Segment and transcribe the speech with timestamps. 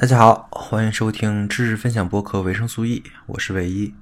[0.00, 3.92] 大家好，欢迎收听知识分享播客维生素 E，我是唯一。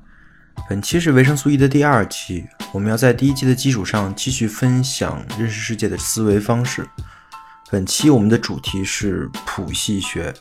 [0.68, 6.86] 本期是维生素 E 的第二期，我们要在第一期的基础上继续分享认识世界的思维方式。
[7.68, 10.32] 本期我们的主题是谱系学。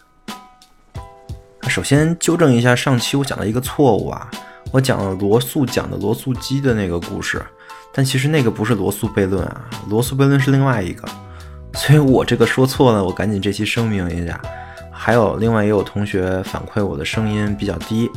[1.68, 4.30] 首先纠正一下上期我讲的一个错误啊，
[4.72, 7.44] 我讲了罗素讲的罗素鸡的那个故事，
[7.92, 11.10] 但其实那个不是罗素悖论啊，罗素悖论是另外一个，
[11.74, 14.40] 所以我这个说错了，我赶紧这期声明一下。
[14.98, 18.10] 还有另外也有同学反馈我的声音比较低，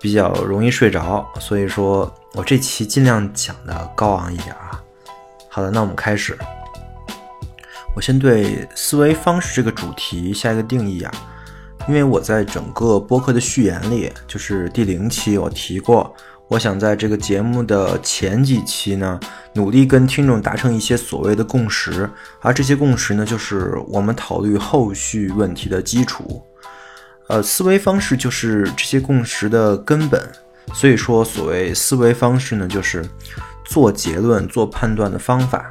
[0.00, 4.82] 比较容易睡着，所以说我这期尽量讲的高昂一点啊。
[5.48, 6.36] 好的，那我们开始。
[7.94, 11.12] 我先对思维方式这个主题下一个定义啊，
[11.86, 16.14] 因为我在整个播客的序言里，就是第零期我提过。
[16.48, 19.18] 我想在这个节目的前几期呢，
[19.54, 22.08] 努力跟听众达成一些所谓的共识，
[22.40, 26.40] 而这些共识呢，就是我们讨论后续问题的基础。
[27.26, 30.22] 呃，思维方式就是这些共识的根本。
[30.72, 33.04] 所以说，所谓思维方式呢，就是
[33.64, 35.70] 做结论、做判断的方法。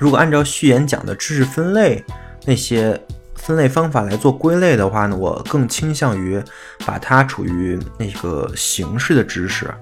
[0.00, 2.04] 如果按照序言讲的知识分类
[2.44, 3.00] 那些。
[3.38, 6.42] 分类方法来做归类的话呢，我更倾向于
[6.84, 9.72] 把它处于那个形式的知识，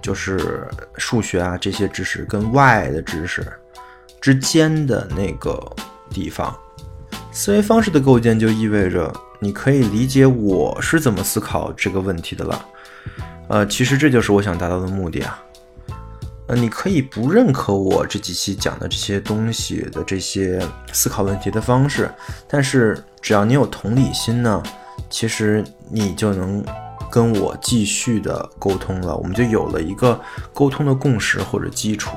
[0.00, 3.44] 就是数学啊这些知识跟外的知识
[4.20, 5.60] 之间的那个
[6.10, 6.56] 地方。
[7.32, 12.66] 思维方式的构建就意味着你可以理解我是怎么思考这个问题的了。
[13.48, 15.42] 呃，其实这就是我想达到的目的啊。
[16.60, 20.60] 你可以不认可我这几期讲的这些东西的这些
[20.92, 22.10] 思考问题的方式，
[22.46, 24.62] 但是只要你有同理心呢，
[25.08, 26.62] 其实你就能
[27.10, 30.20] 跟我继续的沟通了，我们就有了一个
[30.52, 32.16] 沟通的共识或者基础。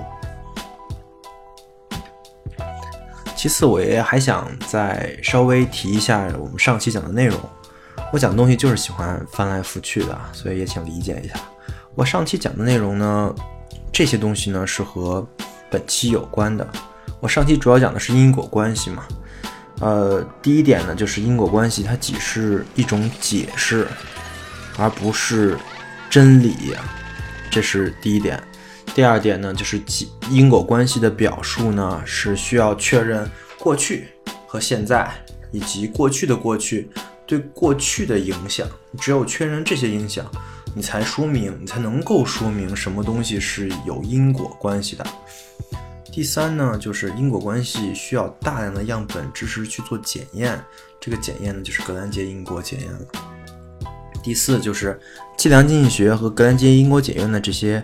[3.36, 7.40] 其次，我也还想再稍微提一下我们上期讲的内容，
[8.12, 11.36] 我讲的东西就是喜欢翻来覆去的，所以也请理解一下。
[11.94, 13.34] 我上期讲的内容呢。
[13.96, 15.26] 这些东西呢是和
[15.72, 16.70] 本期有关的。
[17.22, 19.06] 我上期主要讲的是因果关系嘛，
[19.80, 23.88] 呃，第一点呢就是因果关系它只是一种解释，
[24.78, 25.58] 而不是
[26.10, 26.76] 真理，
[27.50, 28.38] 这是第一点。
[28.94, 29.82] 第二点呢就是
[30.30, 33.26] 因果关系的表述呢是需要确认
[33.58, 34.10] 过去
[34.46, 35.10] 和现在
[35.52, 36.90] 以及过去的过去
[37.26, 38.68] 对过去的影响，
[39.00, 40.30] 只有确认这些影响。
[40.76, 45.08] 你才说明，你才能够说明什么东西是有因果关系的。
[46.12, 50.62] 第三呢，就是因果关系需要大量的样本知识去做检验，
[51.00, 53.00] 这个检验呢就是格兰杰因果检验了。
[54.22, 55.00] 第四就是
[55.38, 57.82] 计量经济学和格兰杰因果检验的这些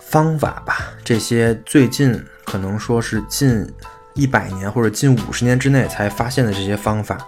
[0.00, 3.70] 方法吧，这些最近可能说是近
[4.14, 7.18] 一百年或者近五十年之内才发现的这些方法。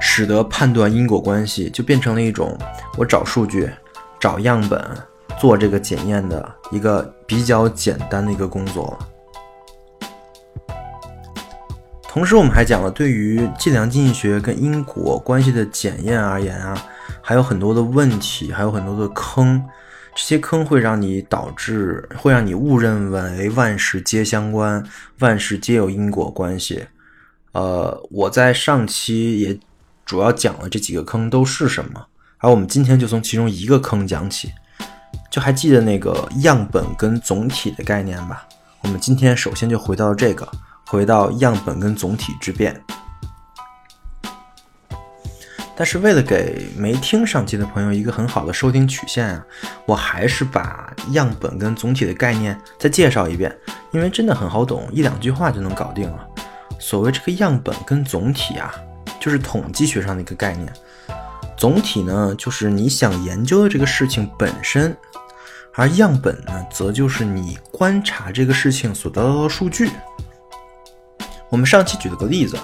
[0.00, 2.56] 使得判断因果关系就变成了一种
[2.96, 3.70] 我找数据、
[4.20, 4.82] 找样本、
[5.38, 8.98] 做这个检验的一个比较简单的一个工作。
[12.08, 16.74] 同时，我们还讲了，对于计量经济学跟因果关系的检验而言啊，
[17.20, 19.62] 还有很多的问题，还有很多的坑。
[20.14, 24.82] 这些坑会让你导致，会让你误认为万事皆相关，
[25.18, 26.86] 万事皆有因果关系。
[27.52, 29.58] 呃，我在上期也。
[30.06, 32.06] 主要讲了这几个坑都是什么，
[32.38, 34.52] 而我们今天就从其中一个坑讲起，
[35.28, 38.46] 就还记得那个样本跟总体的概念吧？
[38.82, 40.48] 我们今天首先就回到这个，
[40.86, 42.80] 回到样本跟总体之变。
[45.74, 49.44] 但是为了给没听上期的朋友一个很好的收听曲线啊，
[49.86, 53.54] 我还是把样本跟总体的概念再介绍一遍，
[53.90, 56.24] 因为真的很好懂，一两句话就能搞定了。
[56.78, 58.72] 所谓这个样本跟总体啊。
[59.26, 60.72] 就是统计学上的一个概念，
[61.56, 64.96] 总体呢就是你想研究的这个事情本身，
[65.74, 69.90] 而样本呢则就是你观察这个事情所得到的数据。
[71.50, 72.56] 我们上期举了个例子，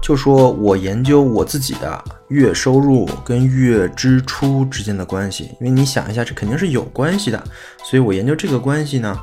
[0.00, 7.44] 就说我研究我自己的月收入跟月支出之间的关系，因为你想一下，这肯定是有关系的，
[7.82, 9.20] 所以我研究这个关系呢，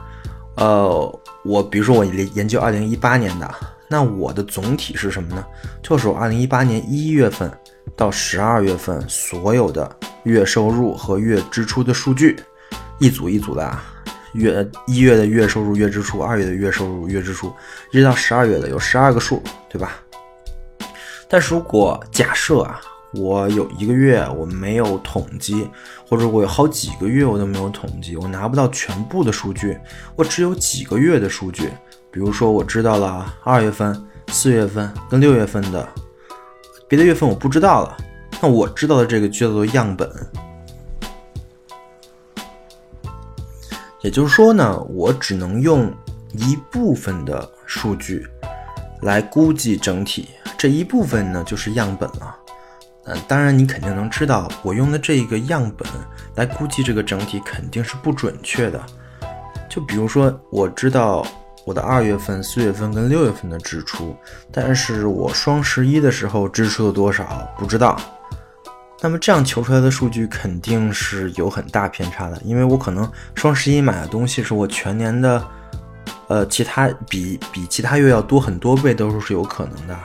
[0.58, 3.50] 呃，我比如说我研研究二零一八年的。
[3.92, 5.46] 那我的总体是什么呢？
[5.84, 7.52] 就是我二零一八年一月份
[7.94, 12.38] 到十二月份所有的月收入和月支出的数据，
[13.02, 13.84] 一组一组的啊，
[14.32, 17.54] 月一月的月收入、月支出，二月的月收入、月支出，
[17.92, 19.98] 一直到十二月的有十二个数，对吧？
[21.28, 22.80] 但是如果假设啊，
[23.14, 25.70] 我有一个月我没有统计，
[26.08, 29.78] 或者我有好几个月我都没有统计，我拿不到全部的数据，
[30.16, 31.70] 我只有几个月的数据。
[32.12, 33.96] 比如说，我知道了二月份、
[34.28, 35.88] 四月份跟六月份的
[36.88, 37.98] 别的月份我不知道了，
[38.42, 40.12] 那我知道的这个叫做样本。
[44.02, 45.90] 也就是说呢，我只能用
[46.34, 48.28] 一部分的数据
[49.04, 50.28] 来估计整体，
[50.58, 52.36] 这一部分呢就是样本了。
[53.06, 55.88] 嗯，当然你肯定能知道，我用的这个样本
[56.36, 58.84] 来估计这个整体肯定是不准确的。
[59.70, 61.26] 就比如说，我知道
[61.66, 64.16] 我的二月份、四月份跟六月份的支出，
[64.52, 68.00] 但是我双十一的时候支出了多少不知道。
[69.04, 75.48] 那么这样求出来的数据肯定是有很大偏差的，因为我可能双十一买的东西是我全年的，
[76.28, 79.98] 呃，其他比比其他月要多很多倍都是有可能的。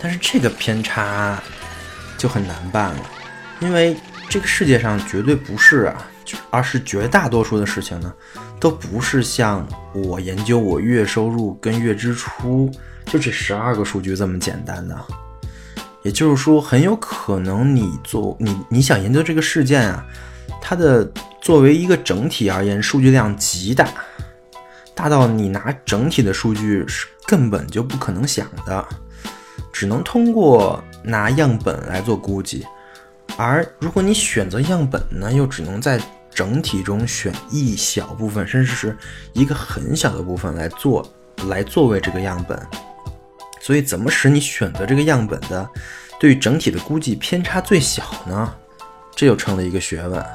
[0.00, 1.40] 但是这个偏差
[2.18, 3.00] 就很难办了，
[3.60, 3.96] 因为
[4.28, 6.06] 这个世界上绝对不是啊，
[6.50, 8.12] 而是绝大多数的事情呢，
[8.64, 12.70] 都不是像我研究我月收入跟月支出
[13.04, 14.98] 就这十二个数据这么简单的。
[16.02, 20.06] 也就是说，很有可能你做你你想研究这个事件啊，
[20.62, 21.06] 它的
[21.42, 23.86] 作为一个整体而言，数据量极大，
[24.94, 28.82] 大到你拿整体的数据是根本就不可能想的。
[29.74, 32.66] 只能通过拿样本来做估计，
[33.36, 36.00] 而如果你选择样本呢，又只能在
[36.34, 38.96] 整体中选一小部分，甚至是
[39.32, 41.06] 一个很小的部分来做，
[41.48, 42.60] 来作为这个样本。
[43.60, 45.68] 所以，怎么使你选择这个样本的
[46.18, 48.54] 对于整体的估计偏差最小呢？
[49.14, 50.26] 这就成了一个学问。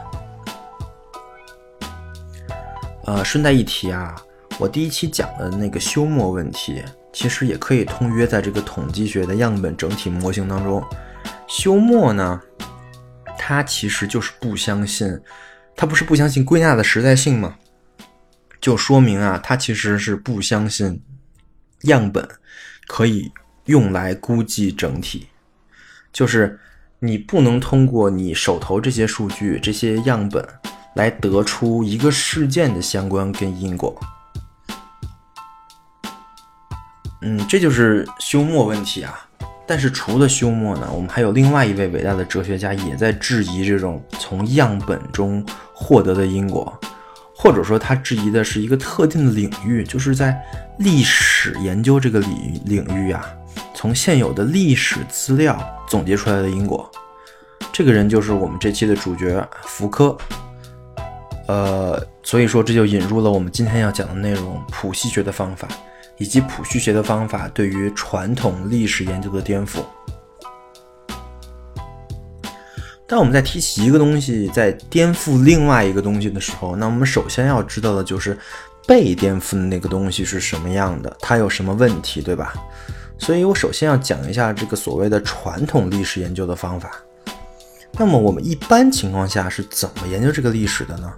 [3.05, 4.15] 呃，顺带一提啊，
[4.57, 6.83] 我第一期讲的那个休谟问题。
[7.11, 10.81] 其实也可以通约在这个统计学的样本整体模型当中。
[11.47, 12.39] 休谟呢，
[13.35, 15.19] 他其实就是不相信，
[15.79, 17.55] 他不是不相信归纳的实在性吗？
[18.59, 21.01] 就说明啊，他其实是不相信
[21.83, 22.27] 样本
[22.85, 23.31] 可以
[23.63, 25.29] 用来估计整体，
[26.11, 26.59] 就是
[26.99, 30.45] 你不能通过你手头这些数据、这些样本
[30.95, 33.97] 来得出一个事件的相关跟因果。
[37.21, 39.28] 嗯，这就是休谟问题啊。
[39.69, 46.75] 但是除了休谟呢，我们还有另外一位伟大的哲学家也在质疑这种从样本中获得的因果，
[47.35, 50.35] 或者说他质疑的是一个特定的领域，就是在
[50.79, 53.23] 历史研究这个领领域啊，
[53.75, 55.55] 从现有的历史资料
[55.87, 56.89] 总结出来的因果。
[57.71, 60.17] 这个人就是我们这期的主角福柯。
[61.47, 65.67] 呃，所以说这就引入了我们今天要讲的内容——谱系学的方法。
[66.19, 69.79] 以及谱序学的方法对于传统历史研究的颠覆。
[73.07, 78.37] 当我们在提起一个东西在颠覆另外一个东西的时候，那我们首先要知道的就是
[78.85, 82.53] 被颠覆的那个东西是什么样的，它有什么问题，对吧？
[83.17, 86.91] 所以我首先要讲一下这个所谓的传统历史研究的方法。
[87.93, 91.11] 那么我们一般情况下是怎么研究这个历史的呢？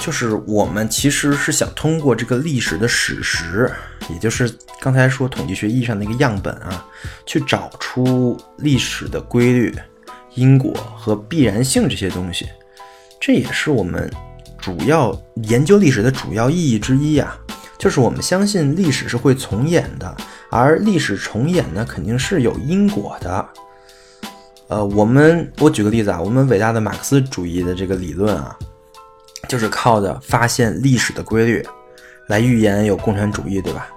[0.00, 3.70] 就是我们其实是想通过这个历史的史实，
[4.08, 4.50] 也就是
[4.80, 6.84] 刚才说统计学意义上的一个样本啊，
[7.26, 9.72] 去找出历史的规律、
[10.34, 12.48] 因果和必然性这些东西。
[13.20, 14.10] 这也是我们
[14.58, 15.14] 主要
[15.44, 17.38] 研究历史的主要意义之一啊。
[17.78, 20.16] 就是我们相信历史是会重演的，
[20.50, 23.48] 而历史重演呢，肯定是有因果的。
[24.68, 28.58] 呃，我们我举个例子啊，我们伟大的马克思主义的这个理论啊。
[29.50, 31.66] 就是靠着发现历史的规律，
[32.28, 33.88] 来预言有共产主义，对吧？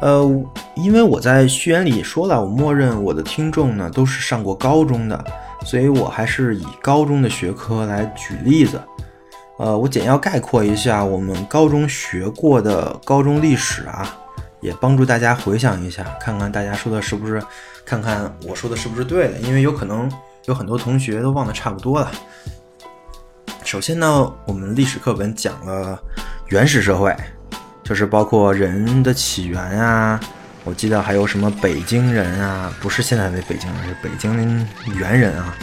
[0.00, 0.28] 呃，
[0.74, 5.24] 因为我在序言里说了，我默认我的听众呢都是上过高中的，
[5.64, 8.82] 所以我还是以高中的学科来举例子。
[9.60, 14.18] 呃，我简要概括一下我们高中学过的高中历史啊，
[14.60, 17.40] 也帮助大家回想一下，看看大家说的是不是，
[17.84, 20.10] 看看我说的是不是对的，因为有可能
[20.46, 22.10] 有很多同学都忘得差不多了。
[23.64, 26.00] 首先呢，我们历史课本讲了
[26.48, 27.14] 原始社会，
[27.84, 30.18] 就是包括人的起源啊。
[30.64, 34.66] 我记得还有什么北京人啊，不是现在的北京人，是北京
[34.98, 35.56] 猿人啊，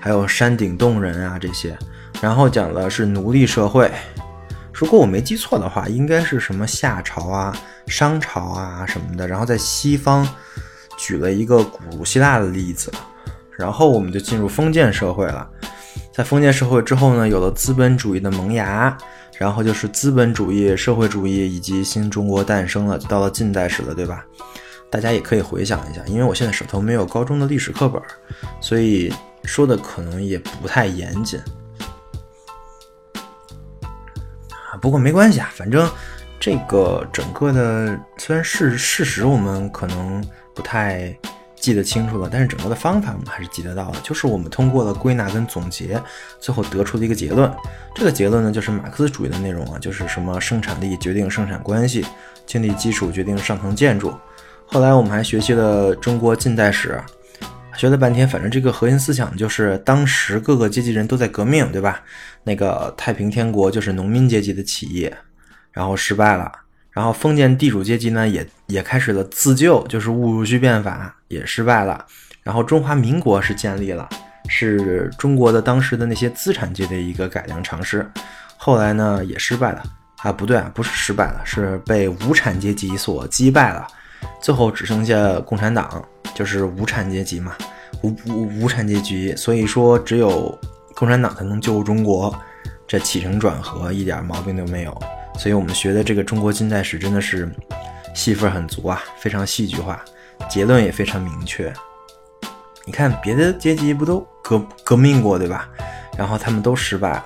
[0.00, 1.76] 还有山顶洞人啊这些。
[2.20, 3.90] 然后讲的是奴隶社会，
[4.72, 9.28] 如果我没记错的话，应该是什么夏朝啊、商朝啊什么的。
[9.28, 10.26] 然后在西方
[10.98, 12.90] 举了一个古希腊的例子，
[13.56, 15.48] 然后我们就进入封建社会了。
[16.14, 18.96] 在封建社会之后呢，有了资本主义的萌芽，
[19.36, 24.24] 然后就是资本主义、社会主义以及新中国诞生了，就到了近代史了，对吧？
[24.88, 28.00] 大家也可以回想一下，因为我现在手头没有高中的历史课本，
[28.60, 31.40] 所以说的可能也不太严谨。
[34.80, 35.90] 不过没关系啊，反正
[36.38, 41.12] 这个整个的虽然事事实我们可能不太
[41.64, 43.98] 记得清楚了，但是整个的方法我们还是记得到的。
[44.02, 45.98] 就是我们通过了归纳跟总结，
[46.38, 47.50] 最后得出的一个结论。
[47.94, 52.04] 这个结论呢，就是马克思主义的内容啊，就是什么生产力决定生产关系，
[52.44, 54.12] 经济基础决定上层建筑。
[54.66, 57.00] 后来我们还学习了中国近代史，
[57.78, 62.02] 学了半天，反正这个核心思想就是当时各个阶级人都在革命，对吧？
[62.42, 65.10] 那个太平天国就是农民阶级的起义，
[65.72, 66.52] 然后失败了。
[66.94, 72.06] 然后封建地主阶级呢，也也开始了自救，就是戊戌变法也失败了。
[72.42, 74.08] 然后中华民国是建立了，
[74.48, 78.08] 是中国的当时的那些资产阶级的一个改良尝试。
[78.56, 79.82] 后来呢，也失败了
[80.22, 83.86] 啊，不对啊，不是失败了，是被无产阶级所击败了。
[84.40, 86.02] 最后只剩下共产党，
[86.34, 87.56] 就是无产阶级嘛，
[88.02, 90.56] 无无无产阶级，所以说只有
[90.94, 92.34] 共产党才能救中国，
[92.86, 95.02] 这起承转合一点毛病都没有。
[95.38, 97.48] 所以我们学的这个中国近代史真的是
[98.14, 100.02] 戏份很足啊，非常戏剧化，
[100.48, 101.72] 结论也非常明确。
[102.84, 105.68] 你看别的阶级不都革革命过对吧？
[106.16, 107.24] 然后他们都失败了，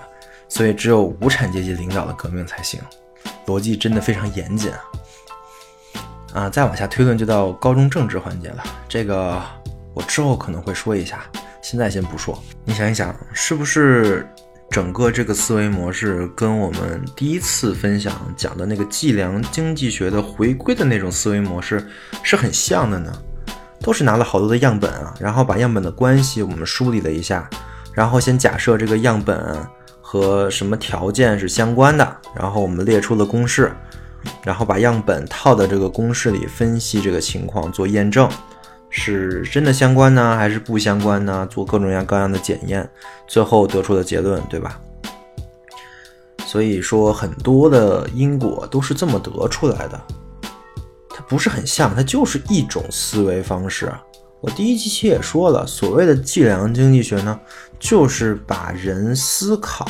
[0.49, 2.81] 所以只有无产阶级领导的革命才行，
[3.47, 4.81] 逻辑真的非常严谨啊。
[6.33, 8.62] 啊，再往下推论就到高中政治环节了。
[8.88, 9.43] 这个
[9.95, 11.25] 我之后可能会说一下，
[11.61, 12.43] 现在先不说。
[12.65, 14.27] 你想一想，是不是
[14.71, 21.87] 整个这个思维模式跟我们第一次分享讲的那个计量经济学的回归的那种思维模式
[22.23, 23.13] 是很像的呢？
[23.81, 27.49] 都是拿了好多的样本啊，然后把样本的关系我们梳理了一下，
[27.93, 29.57] 然后先假设这个样本
[30.01, 33.73] 和什么条件是相关的，然后我们列出了公式。
[34.43, 38.29] 然后把样本套到这个公式里分析这个情况做验证，
[38.90, 41.47] 是真的相关呢，还是不相关呢？
[41.50, 42.88] 做各种各样各样的检验，
[43.26, 44.80] 最后得出的结论，对吧？
[46.47, 50.00] 所以说很多的因果都是这么得出来的，
[51.11, 53.92] 它不是很像，它就是一种思维方式。
[54.40, 57.38] 我第一期也说了，所谓的计量经济学呢，
[57.78, 59.87] 就是把人思考。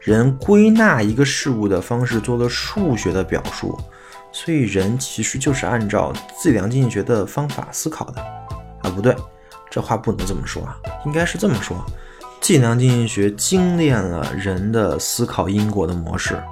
[0.00, 3.78] 人归纳一个事物的方式做了数学的表述，
[4.32, 8.20] 所以人其实就是按照计量经济学的方法思考的
[8.82, 9.14] 啊，不对，
[9.70, 11.84] 这话不能这么说啊，应该是这么说：
[12.40, 16.42] 计量经济学精炼了人的思考因果的模式，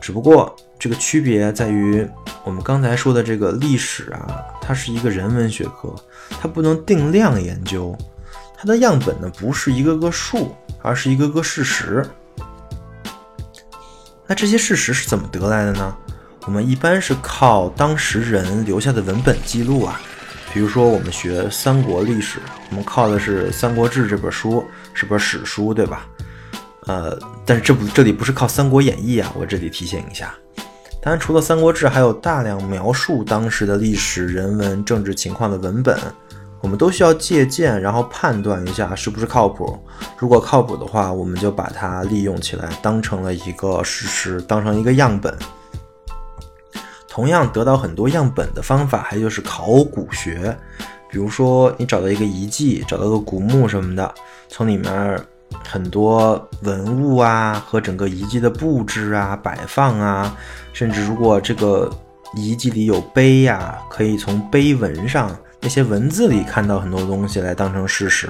[0.00, 2.08] 只不过这个区别在于，
[2.44, 5.94] 我们刚才说的这个历史啊，它是一个人文学科，
[6.40, 7.96] 它不能定量研究，
[8.56, 12.04] 它的样本呢不是一个个数，而是一个个事实。
[14.26, 15.96] 那这些事实是怎么得来的呢？
[16.46, 20.00] 我们一般是靠当时人留下的文本记录啊，
[20.54, 22.38] 比如说我们学三国历史，
[22.70, 26.06] 我们靠的是《三国志》这本书，是本史书，对吧？
[26.86, 30.32] 呃，但是这不这里不是靠《三国演义》啊，我这里提醒一下。
[31.02, 35.98] 当然，除了《三国志》，还有大量描述当时的历史、人文、政治情况的文本。
[36.60, 39.78] 我们都需要借鉴，然后判断一下是不是靠谱。
[40.16, 45.36] 如果靠谱的话，我们就把它利用起来，当成了一个事实，当成一个样本。
[47.16, 50.54] 同样，得到很多样本的方法还就是考古学。
[51.08, 54.14] 比如说，你找到一个遗迹，找到个古墓什么的，
[54.48, 55.18] 从里面
[55.66, 60.36] 很多文物啊和整个遗迹的布置啊、摆放啊，
[60.74, 61.90] 甚至如果这个
[62.34, 65.34] 遗迹里有碑呀，可以从碑文上。
[65.62, 68.28] 那些文字里看到很多东西来当成事实，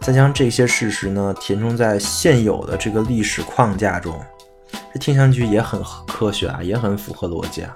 [0.00, 4.20] 再将这些事实呢填充在现有的这个历史框架中，
[4.92, 7.72] 这听上去也很科学啊，也很符合逻辑啊。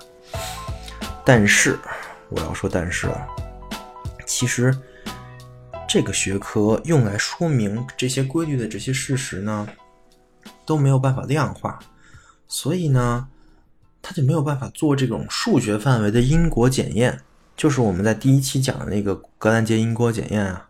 [1.25, 1.79] 但是
[2.29, 3.09] 我要说，但是
[4.27, 4.77] 其实
[5.89, 9.69] 这个学科用来说明这些规律的这些事实呢，
[10.67, 11.79] 都没有办法量化，
[12.49, 13.29] 所以呢，
[14.01, 17.21] 它就没有办法做这种数学范围的因果检验。
[17.55, 20.67] 就是我们在第一期讲的那个格兰杰因果检验啊，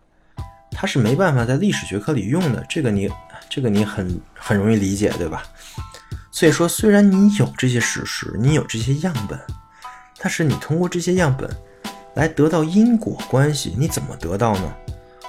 [0.72, 3.08] 它是没办法在历史学科里用的，这个你
[3.48, 5.44] 这个你很很容易理解，对吧？
[6.34, 9.38] 所以说，虽然你有这些史实，你有这些样本，
[10.18, 11.48] 但是你通过这些样本
[12.14, 14.74] 来得到因果关系，你怎么得到呢？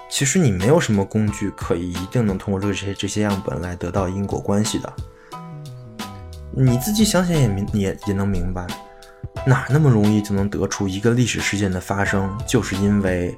[0.10, 4.94] 其实你没有什么工具可以一定能通过这些这些样本来得到因果关系的。
[6.56, 8.66] 你自己想想也明也也能明白。
[9.46, 13.38] 哪那么容易就能得出一个历史事件的发生就是因为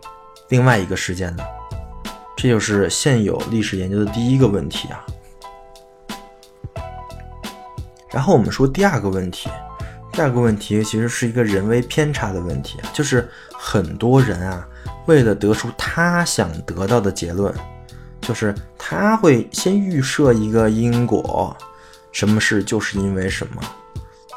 [0.49, 1.43] 另外一个事件呢？
[2.37, 5.03] 这就是现有历史研究的第一个问题啊。
[8.15, 9.49] 然后我们说第二个问题，
[10.13, 14.65] 第二个问题其实是一个人为偏差的问题，就是很多人啊，
[15.05, 17.53] 为了得出他想得到的结论，
[18.21, 21.53] 就是他会先预设一个因果，
[22.13, 23.61] 什么事就是因为什么。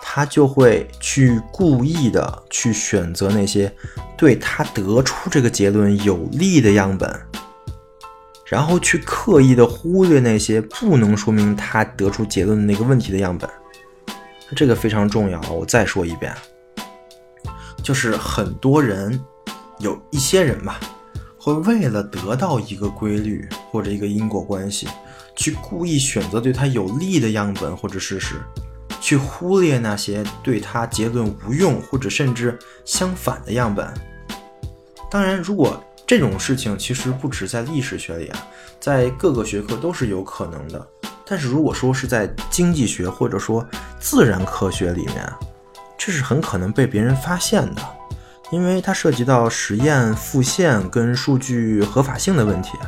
[0.03, 3.73] 他就会去故意的去选择那些
[4.17, 7.09] 对他得出这个结论有利的样本，
[8.47, 13.49] 然后去刻意的忽略那些不能说明他得出结论的那个问题的样本。
[14.57, 16.35] 这个非常重要，我再说一遍，
[17.83, 19.23] 就是很多人
[19.79, 20.81] 有一些人吧，
[21.39, 24.89] 会为了得到一个规律或者一个因果关系，
[25.37, 28.37] 去故意选择对他有利的样本或者事实。
[29.01, 33.87] 去忽略那些对他结论无用或者甚至相反的样本。
[35.09, 38.47] 当然，如果这种事情其实不止在历史学里啊，
[38.81, 40.89] 在各个学科都是有可能的。
[41.27, 43.67] 但是如果说是在经济学或者说
[43.99, 45.31] 自然科学里面，
[45.99, 47.83] 这是很可能被别人发现的，
[48.51, 52.79] 因为它涉及到实验复现跟数据合法性的问题，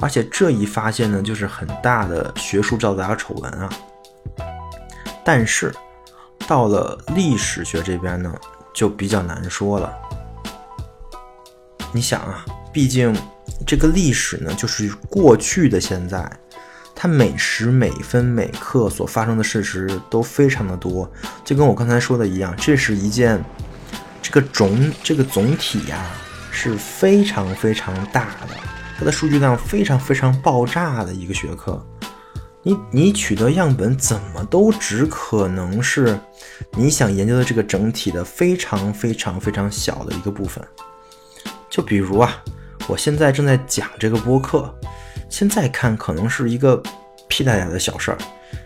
[0.00, 3.70] 而且这一发现呢，就是很大的学术造假丑闻啊。
[5.24, 5.72] 但是，
[6.48, 8.34] 到了历史学这边呢，
[8.72, 9.94] 就比较难说了。
[11.92, 13.14] 你想啊，毕竟
[13.66, 16.30] 这个历史呢，就是过去的现在，
[16.94, 21.10] 它每时每分每刻所发生的事实都非常的多。
[21.44, 23.44] 就跟我刚才说的一样，这是一件
[24.22, 26.04] 这个总这个总体呀
[26.50, 28.54] 是非常非常大的，
[28.98, 31.84] 它的数据量非常非常爆炸的一个学科。
[32.64, 36.18] 你你取得样本怎么都只可能是
[36.72, 40.62] 你想研究的这个整体的非常非常非常小的一个部分。
[41.70, 42.42] 就比如啊，
[42.88, 44.74] 我现在正在讲这个播客，
[45.28, 46.82] 现在看可能是一个
[47.28, 48.18] 屁大点的小事儿，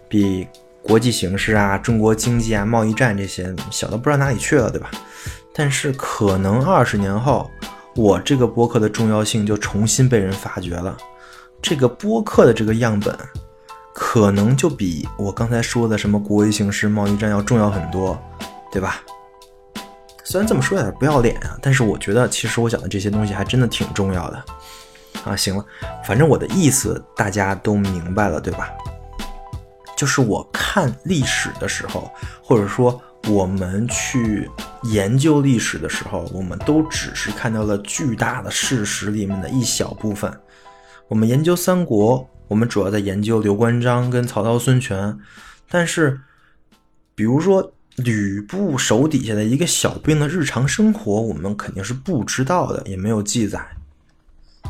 [0.09, 0.47] 比
[0.81, 4.91] 国际形势啊、中国经济啊、贸易战这些小的不知道哪里去了，对吧？
[5.53, 7.51] 但是可能二十年后，
[7.97, 10.97] 我这个播客的重要性就重新被人发掘了，
[11.61, 13.15] 这个播客的这个样本。
[13.95, 18.19] 可能就比我刚才说的什么国际形势、贸易战要重要很多，
[18.73, 19.03] 对吧？
[20.25, 24.45] 虽然这么说有点不要脸啊，但是我觉得其实我讲的这些东西还真的挺重要的
[25.25, 25.37] 啊。
[25.37, 25.65] 行了，
[26.05, 28.71] 反正我的意思大家都明白了，对吧？
[29.97, 32.11] 就是我看历史的时候，
[32.43, 34.51] 或者说我们去
[34.85, 40.33] 研究历史的时候，我们都只是看到了巨大的事实里面的一小部分。
[41.09, 42.29] 我们研究三国。
[42.49, 45.19] 我们主要在研究刘关张跟曹操孙权，
[45.71, 46.21] 但是，
[47.15, 53.61] 比如说吕布手底下的一个小兵的日常生活，我们肯定是不知道的，也没有记载。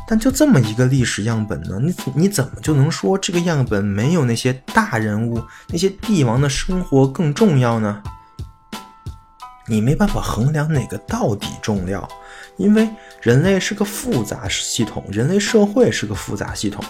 [0.05, 8.03] 但就这么一个历史样本呢，你你怎么就能说这个样本没有那些大人物、那些帝王的生活更重要呢？
[9.65, 12.05] 你没办法衡量哪个到底重要，
[12.57, 12.89] 因为
[13.21, 16.83] 人类是个复杂系统，人类社会是个复杂系统。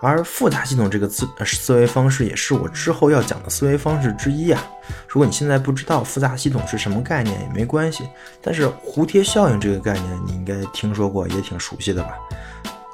[0.00, 4.62] 而复杂系统这个思思维方式也是我之后要讲的思维方式之一啊。
[5.08, 8.08] 如果你现在不知道复杂系统是什么概念也没关系，
[8.40, 12.10] 但是蝴蝶效应这个概念你应该听说过，也挺熟悉的吧？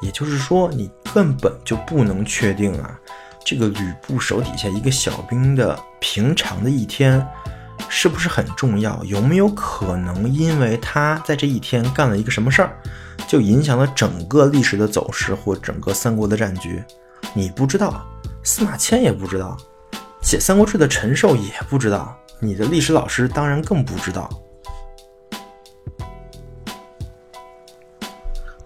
[0.01, 2.99] 也就是说，你根本就不能确定啊，
[3.45, 7.27] 这个吕布手底下一个小兵的平常的一天
[7.89, 9.03] 是不是很重要？
[9.05, 12.77] 有没有可能因为他在这一天干了一个什么事儿？
[13.29, 16.83] 就影响了整个历史的走势或整个三国的战局，
[17.33, 18.05] 你不知道，
[18.43, 19.57] 司马迁也不知道，
[20.21, 24.29] 写《三国志》的陈寿也不知道，你的历史老师当然更不知道。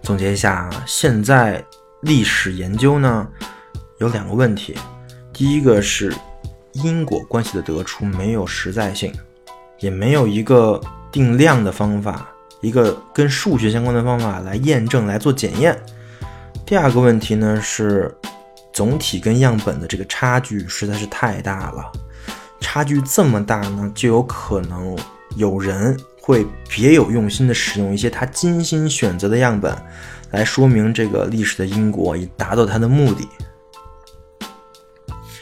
[0.01, 1.63] 总结一下，现在
[2.01, 3.27] 历史研究呢
[3.99, 4.75] 有两个问题，
[5.31, 6.13] 第一个是
[6.83, 9.13] 因果关系的得出没有实在性，
[9.79, 10.79] 也没有一个
[11.11, 12.27] 定量的方法。
[12.61, 15.77] 一个跟数学相关的方法来验证来做检验。
[16.65, 18.13] 第二个问题呢是，
[18.73, 21.89] 总体跟样本的这个差距实在是太大了。
[22.59, 24.97] 差距这么大呢，就有可能
[25.37, 29.73] 有人会别有用心的使用一些他精心选择的样本，
[30.31, 33.25] 来说明这个历史的因果，以达到他的目的。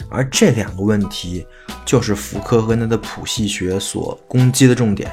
[0.10, 1.46] 而这两个问题，
[1.86, 5.12] 就是福柯和他的谱系学所攻击的重点。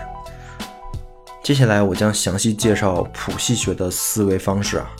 [1.43, 4.91] 接下来我将详细介绍谱系学的思维方式啊。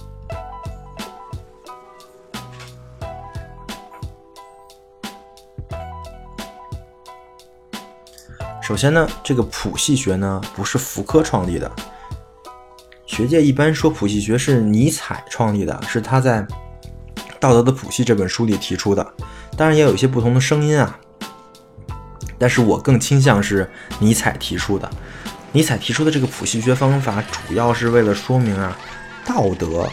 [8.61, 11.71] 首先呢，这个谱系学呢不是福柯创立的，
[13.07, 16.43] 学界一般说谱系学是尼采创立的，是他在
[17.41, 19.15] 《道德的谱系》这本书里提出的。
[19.57, 20.99] 当然也有一些不同的声音啊，
[22.39, 24.91] 但是我更倾向是尼采提出的。
[25.53, 28.77] 尼采提出的这个谱系学方法，主要是为了说明啊，
[29.25, 29.89] 道德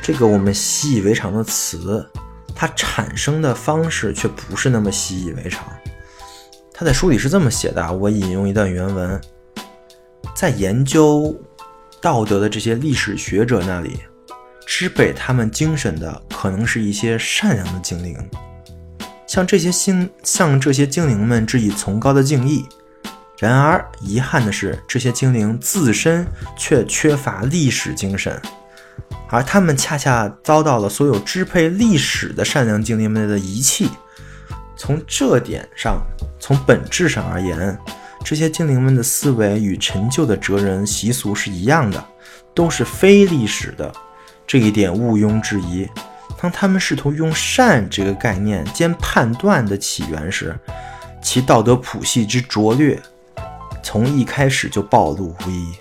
[0.00, 2.08] 这个我们习以为常的词，
[2.54, 5.64] 它产生的方式却不是那么习以为常。
[6.72, 9.20] 他在书里是这么写的啊，我引用一段原文：
[10.34, 11.34] 在研究
[12.00, 13.98] 道德的这些历史学者那里，
[14.74, 18.16] 支配他们精神的可能是一些善良的精灵，
[19.26, 22.66] 向这些心向这些精灵们致以崇高的敬意。
[23.38, 28.40] 然而，遗憾的是，这些精灵自身却缺乏历史精神，
[29.28, 33.90] 而他们恰恰遭到了所有支配历史的善良精灵们的遗弃。
[34.74, 36.00] 从这点上，
[36.40, 37.78] 从本质上而言，
[38.24, 42.02] 这些精灵们的思维与陈旧的哲人习俗是一样的，
[42.54, 43.92] 都是非历史的。
[44.52, 45.88] 这一点毋庸置疑。
[46.38, 50.54] 当他们试图用善这个概念兼判断的起源时，
[51.22, 53.00] 其道德谱系之拙劣，
[53.82, 55.72] 从一开始就暴露无遗。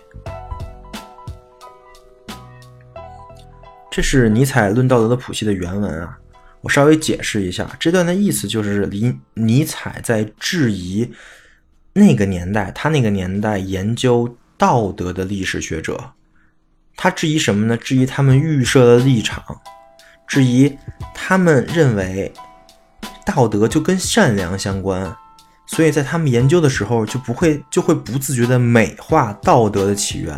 [3.91, 6.17] 这是尼采《论道德的谱系》的原文啊。
[6.61, 11.11] 我稍微解释一下，这段的意思就是尼尼采在质疑
[11.91, 16.13] 那个年代，他那个年代研究道德的历史学者，
[16.95, 17.77] 他质疑什么呢？
[17.77, 19.43] 质疑他们预设的立场，
[20.27, 20.77] 质疑
[21.13, 22.31] 他们认为
[23.25, 25.15] 道德就跟善良相关，
[25.67, 30.37] 所以在他们研究的时候就不会就会不自觉的美化道德的起源。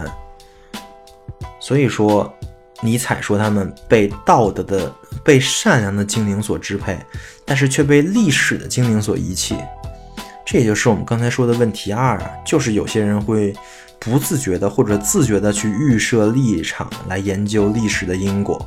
[1.60, 2.34] 所以说。
[2.82, 7.00] 尼采说他们被道德的、被善良的精灵所支配，
[7.46, 9.56] 但是却被历史的精灵所遗弃。
[10.46, 13.56] 这也就是我们刚才说的问题二啊，就是有些人会
[14.04, 18.64] 不自觉的或者自觉的去预设立场来研究历史的因果，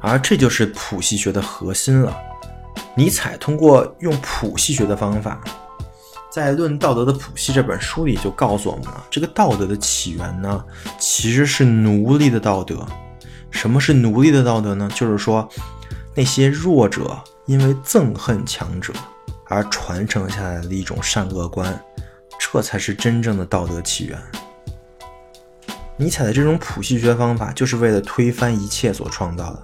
[0.00, 2.12] 而这就是谱系学的核心了。
[2.96, 5.40] 尼采通过用谱系学的方法。
[6.28, 10.64] 在《论道德的谱系》这本书里就告诉我们了，这个道德的起源呢，
[10.98, 12.84] 其实是奴隶的道德。
[13.52, 14.90] 什么是奴隶的道德呢？
[14.96, 15.48] 就是说，
[16.12, 18.92] 那些弱者因为憎恨强者
[19.46, 21.80] 而传承下来的一种善恶观，
[22.54, 24.16] 这才是真正的道德起源。
[25.96, 29.62] 尼采的这种谱系学方法，就是为了推翻一切所创造的。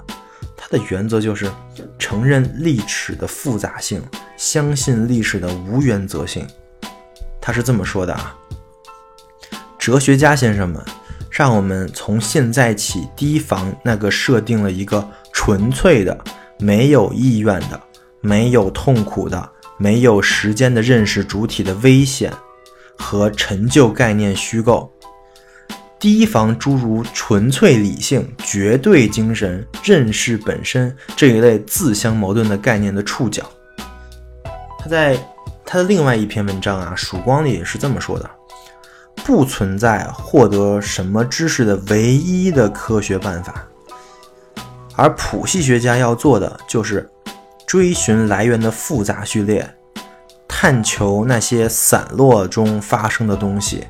[0.57, 1.48] 它的原则就是
[2.00, 4.03] 承认历史的复杂性，
[4.37, 6.44] 相信历史的无原则性。
[7.40, 8.37] 他是这么说的啊，
[9.79, 10.85] 哲学家先生们，
[11.31, 16.18] 让我们从现在起提防那个设定了一个纯粹的、
[16.59, 17.81] 没有意愿的、
[18.20, 19.48] 没有痛苦的、
[19.79, 22.33] 没有时间的认识主体的危险
[23.01, 24.93] 和陈旧概念虚构，
[25.99, 33.43] 提防诸如纯粹理性、绝对精神、认识本身这一类自相矛盾的概念的触角。
[34.79, 35.19] 他在。
[35.73, 38.29] 他的另外一篇文章啊，《曙光》里是这么说的：
[39.25, 43.65] 不存在获得什么知识的唯一的科学办法，
[44.97, 47.09] 而谱系学家要做的就是
[47.69, 49.73] 追寻来源的复杂序列，
[50.53, 53.87] 探求那些散落中发生的东西，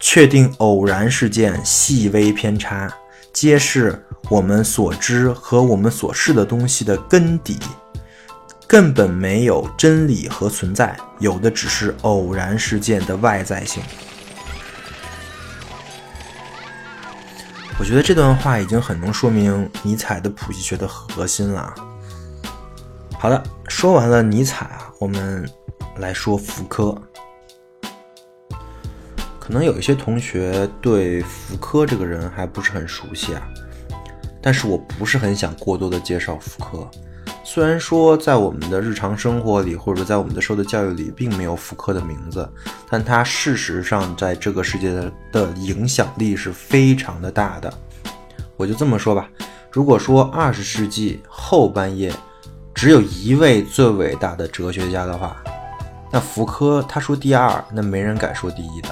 [0.00, 2.92] 确定偶然事件细微偏差，
[3.32, 7.56] 揭示我们所知和我们所视的东西的根底。
[8.66, 13.82] 根本没有真理和存在，有的只是偶然事件的外在性。
[17.78, 21.72] 我觉得这段话已经很能说明尼采的普系学的核心了。
[23.18, 25.48] 好的，说完了尼采啊，我们
[26.02, 26.94] 来说福柯。
[29.40, 33.42] 可能有一些同学对福柯这个人还不是很熟悉啊，
[34.42, 36.86] 但是我不是很想过多的介绍福柯。
[37.44, 42.48] 虽然说在我们的日常生活里，或者在我们的受的教育里，并没有福柯的名字，
[42.88, 47.72] 但他事实上在这个世界的的影响力是非常的大的。
[48.56, 49.28] 我就这么说吧，
[49.72, 52.12] 如果说二十世纪后半叶
[52.72, 55.36] 只有一位最伟大的哲学家的话，
[56.12, 58.88] 那福柯他说第二，那没人敢说第一的。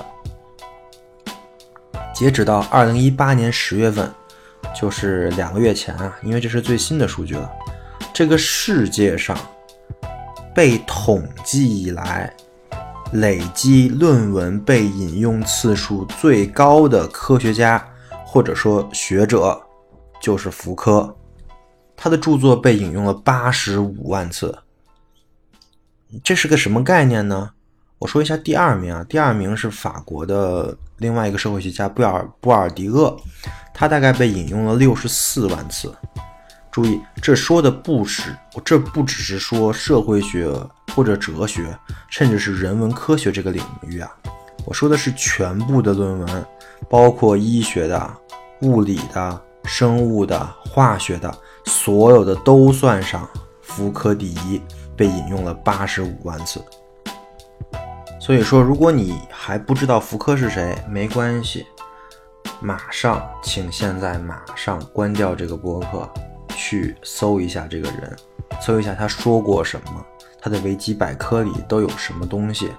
[2.14, 4.10] 截止到二零一八年十月份，
[4.74, 7.50] 就是两个月前啊，因为这是最新的数据了。
[8.14, 9.36] 这个世界上
[10.54, 12.34] 被统计以来
[13.12, 17.86] 累计论文被引用次数最高的科学家
[18.24, 19.60] 或者说学者
[20.20, 21.14] 就是福柯，
[21.94, 24.58] 他的著作被引用了八十五万次。
[26.24, 27.50] 这是个什么概念呢？
[27.98, 33.16] 我说一下第二名啊，第二名是法国的另外一个社会学家布尔布尔迪厄，
[33.74, 35.94] 他大概被引用了六十四万次。
[36.70, 40.50] 注意，这说的不是，这不只是说社会学
[40.94, 41.76] 或者哲学，
[42.08, 44.10] 甚至是人文科学这个领域啊。
[44.64, 46.46] 我说的是全部的论文，
[46.88, 48.10] 包括医学的、
[48.62, 51.32] 物理的、生物的、化学的，
[51.66, 53.28] 所有的都算上。
[53.62, 54.60] 福柯第一，
[55.00, 56.62] 被引用了八十五万次。
[58.20, 61.66] 所以说，如果你还不知道福柯是谁，没关系，
[62.60, 66.06] 马上，请现在马上关掉这个播客，
[66.50, 68.14] 去搜一下这个人，
[68.60, 70.04] 搜一下他说过什么，
[70.38, 72.70] 他的维基百科里都有什么东西，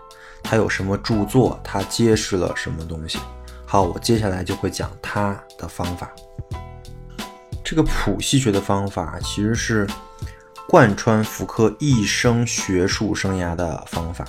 [0.43, 3.17] 他有什么著作，他揭示了什么东西。
[3.65, 6.12] 好，我接下来就会讲他的方法。
[7.63, 9.88] 这个谱系学的方法其实是
[10.71, 14.25] 贯穿福柯一生学术生涯的方法。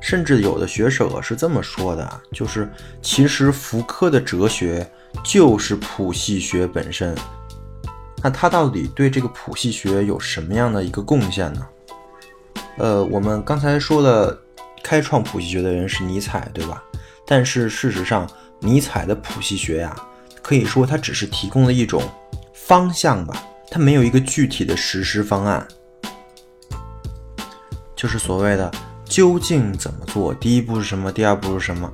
[0.00, 2.68] 甚至有的学者是这么说的，就是
[3.00, 4.84] 其实福柯的哲学
[5.22, 7.16] 就是谱系学本身。
[8.20, 11.64] 那他到底对这个谱系学有什么样的一个贡献呢？
[12.78, 14.36] 呃，我们刚才说了，
[14.82, 16.82] 开创谱系学的人是尼采，对吧？
[17.24, 19.96] 但是事实上，尼采的谱系学呀，
[20.42, 22.02] 可以说他只是提供了一种
[22.52, 25.66] 方向吧，他没有一个具体的实施方案，
[27.96, 28.70] 就是所谓的。
[29.08, 30.34] 究竟怎么做？
[30.34, 31.12] 第一步是什么？
[31.12, 31.88] 第二步是什么？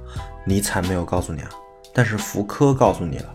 [0.46, 1.50] 尼采没有告诉你啊，
[1.92, 3.26] 但是福柯告诉你了。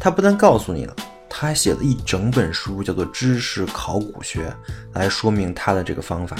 [0.00, 0.96] 他不但告诉你了，
[1.30, 4.48] 他还写了一整本书，叫做《知识考古学》，
[4.92, 6.36] 来说明他的这个方法。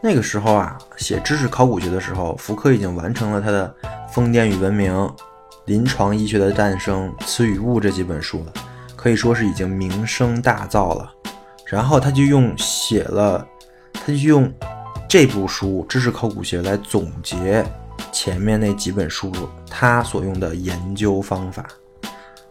[0.00, 3.74] 那个时候啊，写《知识考古学》的时候，福柯已经完成了他的
[4.14, 4.94] 《疯癫与文明》
[5.64, 8.52] 《临床医学的诞生》《词与物》这几本书了，
[8.94, 11.12] 可以说是已经名声大噪了。
[11.72, 13.48] 然后他就用写了。
[13.94, 14.52] 他就用
[15.08, 17.64] 这部书《知识考古学》来总结
[18.12, 19.32] 前面那几本书
[19.70, 21.64] 他所用的研究方法。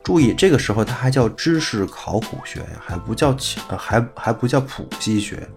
[0.01, 3.35] 注意，这个时候他还叫知识考古学呀，还不叫
[3.67, 5.47] 呃还还不叫谱系学。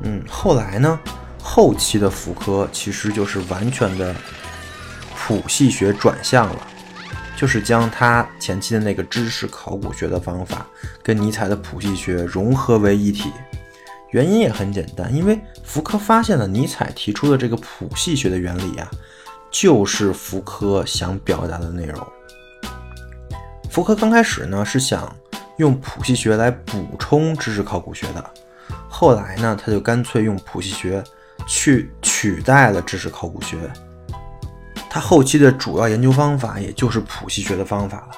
[0.00, 0.98] 嗯，后来呢，
[1.40, 4.12] 后期的福柯其实就是完全的
[5.14, 6.66] 谱系学转向了，
[7.36, 10.66] 就是将他前期的那个知识考古学的方法
[11.02, 13.30] 跟尼采的谱系学融合为一体。
[14.10, 18.90] 原因也很简单，因为福柯发现了尼采提出的这个谱系学的原理啊，
[19.50, 22.06] 就是福柯想表达的内容。
[23.68, 25.14] 福柯刚开始呢是想
[25.58, 28.30] 用谱系学来补充知识考古学的，
[28.88, 31.04] 后来呢他就干脆用谱系学
[31.46, 33.58] 去取代了知识考古学。
[34.88, 38.10] 他后期的主要研究方法也就是谱系学的方法了。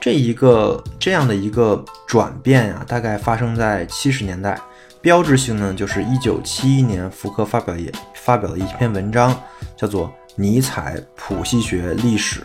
[0.00, 4.58] 这一个这样的一个转变呀，大概发生在七十年代。
[5.02, 9.34] 标志性呢，就是一九七一年，福柯发表也发表了一篇文章，
[9.74, 12.40] 叫做《尼采谱系学历史》。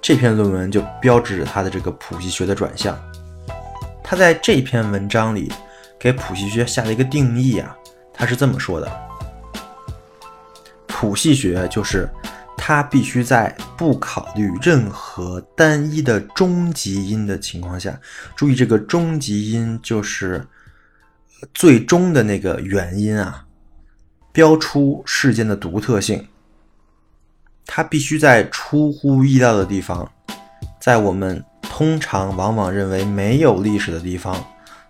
[0.00, 2.98] 这篇论文就标志着他的这个谱系学的转向。
[4.02, 5.52] 他在这篇文章里
[6.00, 7.76] 给谱系学下了一个定义啊，
[8.12, 8.90] 他是这么说的：
[10.88, 12.08] 谱系学就是
[12.68, 17.98] 它必须在不考虑任何单一的终极因的情况下，
[18.36, 20.46] 注意这个终极因就是。
[21.54, 23.46] 最终的那个原因啊，
[24.32, 26.28] 标出事件的独特性。
[27.64, 30.10] 它必须在出乎意料的地方，
[30.78, 34.44] 在我们通常往往认为没有历史的地方，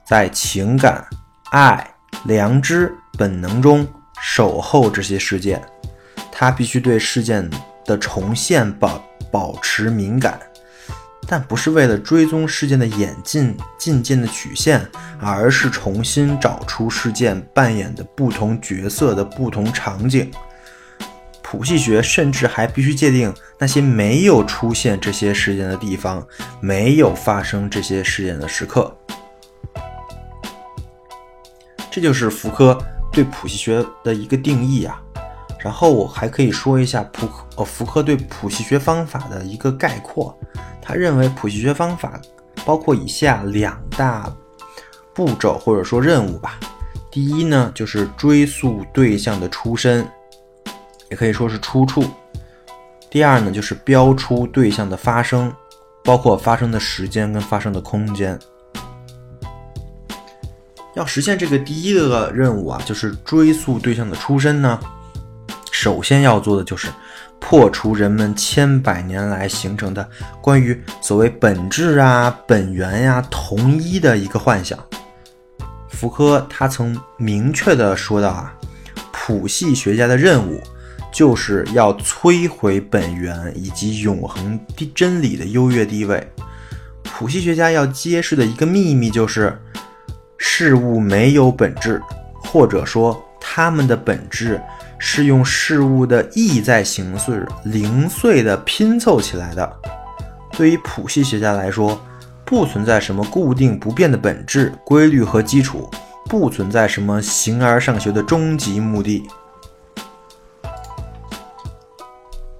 [0.05, 1.07] 在情感、
[1.53, 3.87] 爱、良知、本能中
[4.21, 5.63] 守候这些事件。
[6.33, 7.51] 它必须对事件
[7.89, 10.39] 的重现保保持敏感。
[11.31, 14.89] 但不是为了追踪事件的演进进进的曲线，
[15.21, 20.31] 而是重新找出事件扮演的不同角色的不同场景。
[21.43, 26.27] 谱系学甚至还必须界定那些没有出现这些事件的地方，
[26.61, 28.97] 没有发生这些事件的时刻。
[31.91, 32.79] 这就是福柯
[33.13, 35.03] 对谱系学的一个定义啊。
[35.59, 40.37] 然后我还可以说一下普呃福柯对谱系学方法的一个概括。
[40.81, 42.21] 他认为谱系学方法
[42.65, 44.33] 包括以下两大
[45.13, 46.59] 步骤或者说任务吧。
[47.11, 50.07] 第一呢，就是追溯对象的出身，
[51.11, 52.05] 也可以说是出处。
[53.11, 55.53] 第二呢，就是标出对象的发生，
[56.05, 58.39] 包括发生的时间跟发生的空间。
[60.95, 64.79] 要实现这个第一个任务啊，就是追溯对象的出身呢，
[65.81, 66.89] 首先要做的就是。
[67.41, 70.05] 破除人们千百年来形成的
[70.43, 74.77] 关于所谓本质啊、本源呀、同一的一个幻想。
[75.89, 78.53] 福柯他曾明确的说到啊，
[79.13, 80.61] 谱系学家的任务
[81.13, 86.29] 就是要摧毁本源以及永恒的真理的优越地位。
[87.05, 89.57] 谱系学家要揭示的一个秘密就是，
[90.39, 92.03] 事物没有本质，
[92.35, 94.61] 或者说它们的本质。
[94.99, 99.77] 是用事物的意在形式零碎的拼凑起来的。
[100.53, 102.01] 对于谱系学家来说，
[102.45, 105.89] 不存在什么固定不变的本质规律和基础，
[106.25, 109.29] 不存在什么形而上学的终极目的。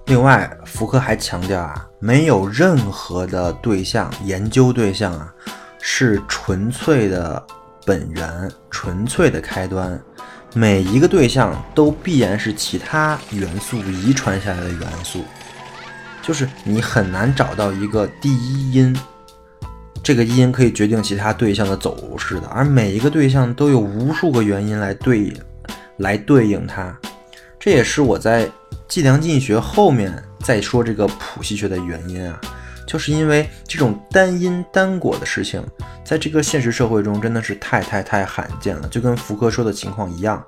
[0.05, 5.31] 另外，福柯还强调啊，没有任何的对象研究对象啊
[5.79, 7.45] 是纯粹的
[7.85, 10.01] 本源、纯粹的开端，
[10.53, 15.23] 每一个对象都必然是其他元素遗传下来的元素，
[16.21, 18.97] 就是你很难找到一个第一因，
[20.03, 25.33] 这个因可以决定其他对象的走势的，而每一个对象都有无数个原因来对，
[25.97, 26.95] 来对应它，
[27.59, 28.49] 这也是我在。
[28.87, 32.41] 计量经济学后面再说这个谱系学的原因啊，
[32.89, 35.63] 就是因为这种单因单果的事情，
[36.03, 40.43] 在这个现实社会中真的是太太太罕见了，就跟福柯说的情况一样，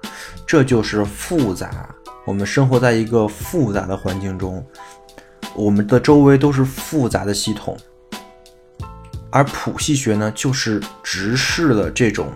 [0.47, 1.88] 这就是复杂。
[2.25, 4.65] 我们生活在一个复杂的环境中，
[5.54, 7.77] 我们的周围都是复杂的系统，
[9.30, 12.34] 而谱系学呢，就是直视了这种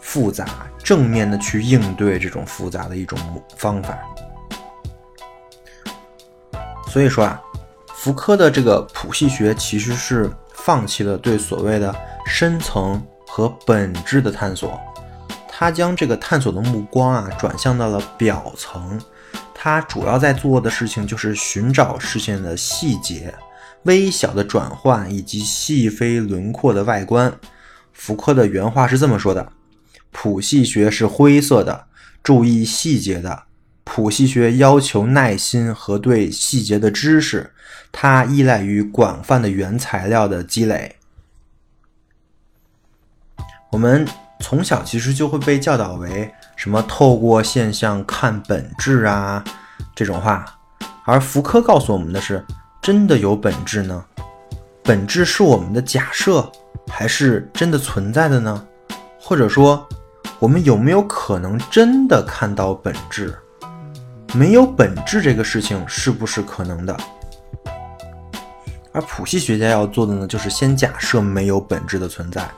[0.00, 0.46] 复杂，
[0.82, 3.18] 正面的去应对这种复杂的一种
[3.58, 3.98] 方法。
[6.88, 7.38] 所以说啊，
[8.06, 11.92] 福柯的这个谱系学其实是放弃了对所谓的
[12.24, 14.80] 深层和本质的探索，
[15.48, 19.00] 他将这个探索的目光啊转向到了表层，
[19.52, 23.34] 他主要在做的事情就是寻找事件的细节、
[23.82, 27.36] 微小的转换以及细微轮廓的外观。
[27.92, 29.50] 福柯的原话是这么说的
[30.12, 31.86] ：“谱系学是灰色的，
[32.22, 33.42] 注意细节的。”
[33.88, 37.52] 谱系学要求耐心和对细节的知识，
[37.92, 40.96] 它依赖于广泛的原材料的积累。
[43.70, 44.06] 我们
[44.40, 49.42] 从小其实就会被教导为什么透过现象看本质啊
[49.94, 50.44] 这种话，
[51.04, 52.44] 而福柯告诉我们的是，
[52.82, 54.04] 真的有本质呢？
[54.82, 56.50] 本质是我们的假设，
[56.88, 58.66] 还是真的存在的呢？
[59.18, 59.88] 或者说，
[60.40, 63.32] 我们有没有可能真的看到本质？
[64.34, 66.96] 没有本质这个事情是不是可能的？
[68.92, 72.48] 而谱系学家要做的呢，就是先假设没有本质的存在，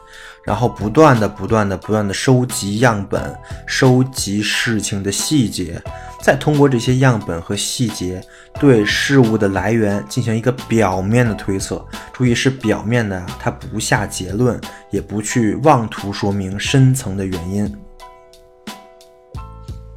[0.44, 5.82] 然后不断的、不断的、不断的收集样本，收集事情的细节，
[6.22, 8.22] 再通过这些样本和细节
[8.60, 11.84] 对事物的来源进行一个表面的推测。
[12.12, 14.60] 注意是表面的，它不下结论，
[14.92, 17.76] 也不去妄图说明深层的原因。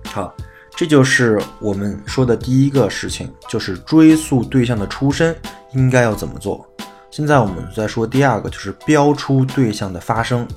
[0.05, 0.33] 好。
[0.75, 5.35] 这就是我们说的第一个事情，就是追溯对象的出身
[5.73, 6.67] 应该要怎么做。
[7.11, 10.47] 现在我们再说第二个，就是标出对象的发生。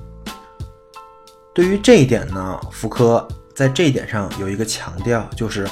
[1.52, 5.68] 对于这一点呢，福柯在这一点上有一个强调，就是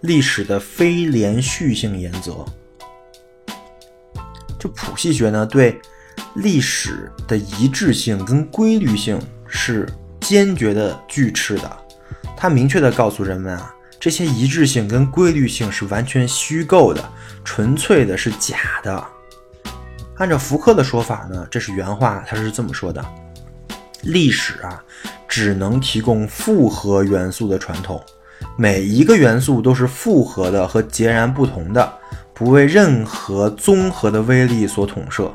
[0.00, 2.44] 历史的非连续性原则。
[4.58, 5.80] 就谱系学呢，对
[6.34, 9.88] 历史的一致性跟规律性是
[10.20, 11.78] 坚决的拒斥的，
[12.36, 13.74] 他明确的告诉人们啊。
[14.02, 17.00] 这些一致性跟规律性是完全虚构的，
[17.44, 19.06] 纯粹的是假的。
[20.16, 23.00] 按照福柯的说法呢，这是原话，他是这么说的：
[24.02, 24.82] 历史啊，
[25.28, 28.02] 只能提供复合元素的传统，
[28.58, 31.92] 每一个元素都是复合的和截然不同的，
[32.34, 35.32] 不为任何综合的威力所统摄。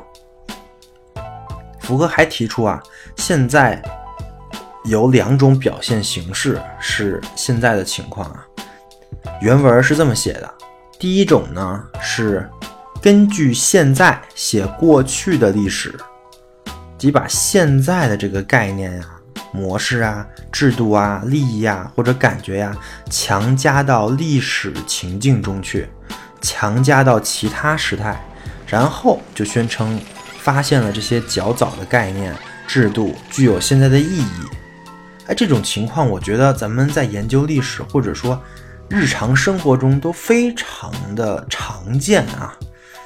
[1.80, 2.82] 福柯还提出啊，
[3.16, 3.82] 现在
[4.84, 8.44] 有两种表现形式是现在的情况啊。
[9.40, 10.54] 原文是这么写的：
[10.98, 12.48] 第一种呢是
[13.00, 15.96] 根据现在写过去的历史，
[16.98, 19.04] 即把现在的这个概念呀、
[19.52, 22.76] 模式啊、制度啊、利益啊或者感觉呀
[23.08, 25.88] 强加到历史情境中去，
[26.40, 28.20] 强加到其他时态，
[28.66, 30.00] 然后就宣称
[30.40, 32.34] 发现了这些较早的概念、
[32.66, 34.42] 制度具有现在的意义。
[35.28, 38.42] 哎，这种情况，我觉得咱们在研究历史或者说。
[38.88, 42.56] 日常生活中都非常的常见啊，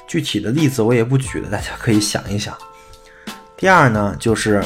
[0.07, 2.57] 具体的例子我也不举了，大家可以想一想。
[3.57, 4.63] 第二呢，就是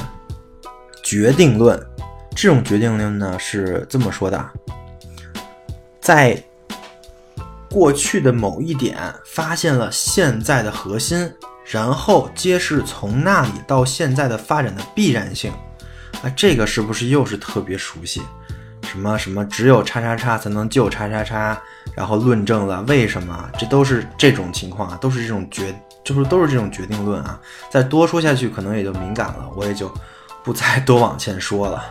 [1.04, 1.80] 决定论，
[2.36, 4.50] 这种决定论呢是这么说的：
[6.00, 6.42] 在
[7.70, 11.32] 过去的某一点发现了现在的核心，
[11.66, 15.52] 然后揭示从那里到现在的发展的必然性。
[16.24, 18.22] 啊，这个是不是又是特别熟悉？
[18.88, 21.62] 什么什么，只有叉叉叉才能救叉叉叉，
[21.94, 27.40] 然后论证了为什么，这都是这种情况啊，都是这种决，就是都是这种决定论啊。
[27.70, 29.94] 再多说下去，可能也就敏感了，我也就
[30.44, 31.84] 不再多往前说了。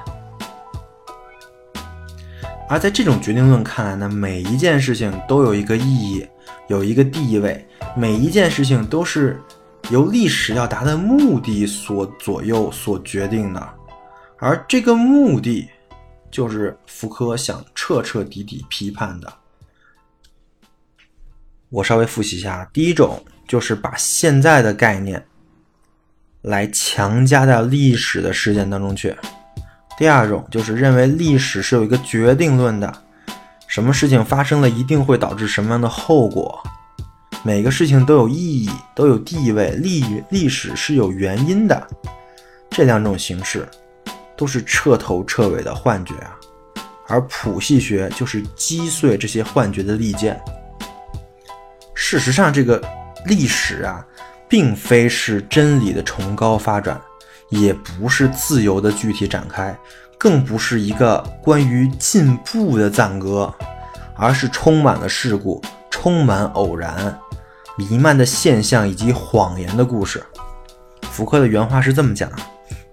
[2.69, 6.27] 而在这种决定论看来呢，每一件事情都有一个意义，
[6.69, 9.41] 有一个地位，每一件事情都是
[9.91, 13.69] 由历史要达的目的所左右、所决定的，
[14.39, 15.69] 而这个目的。
[16.37, 19.33] 就是福柯想彻彻底底批判的。
[21.71, 25.27] 我稍微复习一下，第一种就是把现在的概念
[26.43, 29.15] 来强加到历史的事件当中去；
[29.97, 33.03] 第二种就是认为历史是有一个决定论的，
[33.67, 36.63] 什么事情发生了一定会导致什么样的后果，
[37.43, 41.89] 每个事情都有意义，都有地位，历历史是有原因的。
[42.69, 43.67] 这两种形式
[44.37, 46.37] 都是彻头彻尾的幻觉啊，
[47.09, 50.41] 而谱系学就是击碎这些幻觉的利剑。
[51.95, 52.81] 事实上，这个
[53.25, 54.05] 历史啊，
[54.49, 57.01] 并非是真理的崇高发展，
[57.49, 59.77] 也不是自由的具体展开，
[60.19, 63.53] 更不是一个关于进步的赞歌，
[64.15, 65.61] 而是充满了事故、
[65.91, 67.19] 充满偶然、
[67.77, 70.23] 弥漫的现象以及谎言的故事。
[71.11, 72.31] 福柯的原话是这么讲：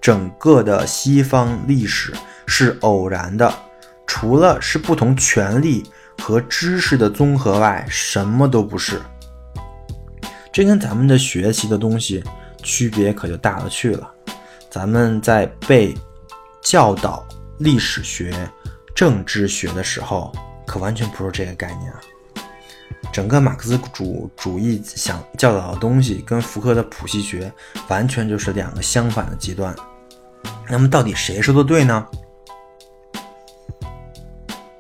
[0.04, 2.14] 整个的西方历史
[2.46, 3.52] 是偶然的，
[4.06, 5.84] 除了是不同权力。
[6.22, 9.02] 和知识的综合外，什么都不是。
[10.54, 12.24] 这跟咱们的学习的东西
[12.62, 14.10] 区别可就大了去了。
[14.70, 15.94] 咱们在背
[16.62, 17.28] 教导
[17.58, 18.32] 历史学、
[18.96, 20.32] 政治学的时候，
[20.66, 22.00] 可完全不是这个概念啊。
[23.12, 27.52] 整个马克思主主义想教导的东西，跟福柯的谱系学
[27.90, 29.76] 完全就是两个相反的极端。
[30.70, 32.08] 那么，到底谁说的对呢？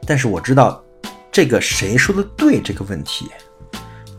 [0.05, 0.84] 但是我知道。
[1.32, 2.61] 这个谁说的对？
[2.61, 3.28] 这个问题，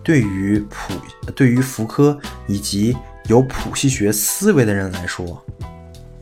[0.03, 0.95] 对于普
[1.37, 2.19] 对于福柯
[2.49, 2.97] 以及
[3.29, 5.41] 有谱系学思维的人来说，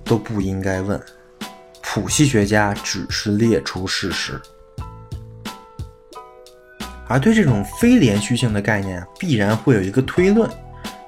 [0.05, 1.03] 都不应该问。
[1.81, 4.39] 谱系学家只是列出事实，
[7.09, 10.47] 而对这种非连续性的概念，必然会有一个推论，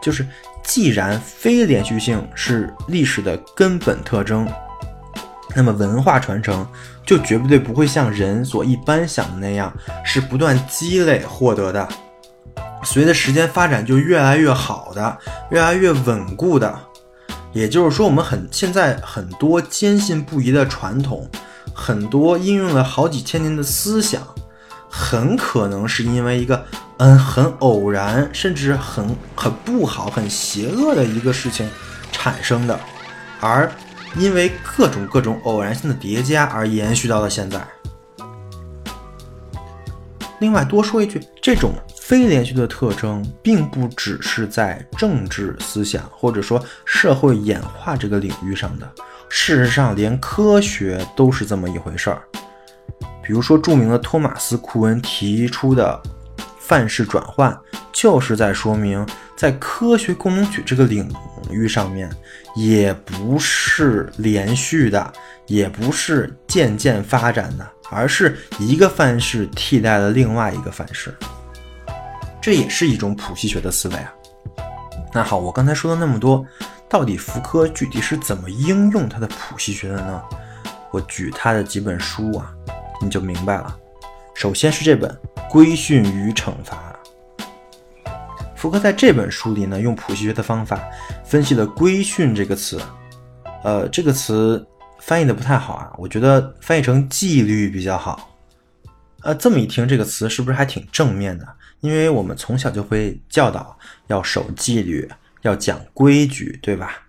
[0.00, 0.26] 就是
[0.64, 4.48] 既然非连续性是历史的根本特征。
[5.54, 6.66] 那么文化传承
[7.06, 9.72] 就绝对不会像人所一般想的那样，
[10.04, 11.88] 是不断积累获得的，
[12.82, 15.18] 随着时间发展就越来越好的，
[15.52, 16.76] 越来越稳固的。
[17.52, 21.30] 也就是说，我们很现在很多坚信不疑的传统，
[21.72, 24.20] 很多应用了好几千年的思想，
[24.96, 26.64] 很可能是因为一个
[26.98, 31.68] 嗯很偶然，甚至很很不好、很邪恶的一个事情
[32.12, 32.78] 产生的，
[33.40, 33.70] 而。
[34.16, 37.60] 因为各种各种偶然性的叠加而延续到了现在。
[40.38, 48.88] 另外，多说一句，这种非连续的特征，并不只是在政治思想或者说社会演化这个领域上的，
[49.28, 52.22] 事实上，连科学都是这么一回事儿。
[53.24, 56.00] 比如说，著名的托马斯·库恩提出的
[56.58, 57.58] 范式转换，
[57.92, 59.06] 就是在说明，
[59.36, 61.10] 在科学功能学这个领
[61.50, 62.10] 域上面。
[62.56, 65.12] 也不是连续的，
[65.48, 71.12] 也不是渐渐发展的，而是一个范式替代了另外一个范式，
[72.40, 74.14] 这也是一种谱系学的思维啊。
[75.12, 76.46] 那好，我刚才说了那么多，
[76.88, 80.22] 到底福柯具体是怎么应用他的谱系学的呢？
[80.92, 82.54] 我举他的几本书啊，
[83.04, 83.76] 你就明白了。
[84.34, 85.10] 首先是这本
[85.50, 86.96] 《规训与惩罚》。
[88.56, 90.82] 福柯在这本书里呢，用谱系学的方法
[91.24, 92.80] 分析了“规训”这个词，
[93.62, 94.66] 呃，这个词
[95.00, 98.30] 翻译的不太好啊，我觉得翻译成“纪律”比较好。
[99.22, 101.46] 呃，这么一听，这个词是不是还挺正面的？
[101.80, 105.06] 因为我们从小就会教导要守纪律，
[105.42, 107.02] 要讲规矩，对吧？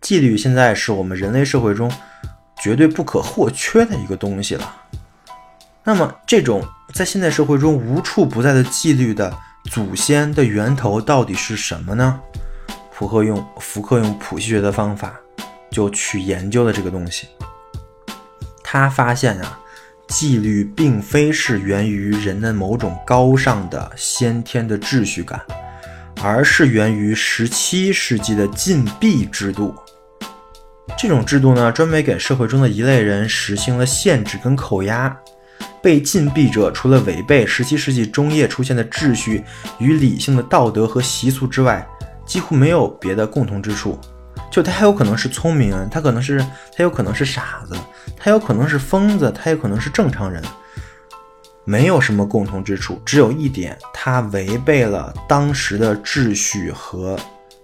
[0.00, 1.90] 纪律现在是我们人类社会中
[2.60, 4.74] 绝对不可或缺的一个东西了。
[5.86, 9.32] 那么，这种在现代社会中无处不在的纪律的。
[9.70, 12.20] 祖先的源头到底是什么呢？
[12.92, 15.14] 福柯用福克用谱系学的方法
[15.70, 17.28] 就去研究了这个东西。
[18.62, 19.58] 他发现啊，
[20.08, 25.40] 纪律并非是源于人的某种高尚的先天的秩序感，
[26.22, 29.74] 而是源于17世纪的禁闭制度。
[30.96, 35.16] 这种制度呢，专门给社会中的一类人实行了限制跟扣押。
[35.82, 39.44] 被禁闭者除了违背17世纪中叶出现的秩序
[39.78, 41.86] 与理性的道德和习俗之外，
[42.24, 43.98] 几乎没有别的共同之处。
[44.50, 46.38] 就他有可能是聪明人，他可能是
[46.74, 47.76] 他有可能是傻子，
[48.16, 50.42] 他有可能是疯子，他有可能是正常人，
[51.64, 53.00] 没有什么共同之处。
[53.04, 57.18] 只有一点，他违背了当时的秩序和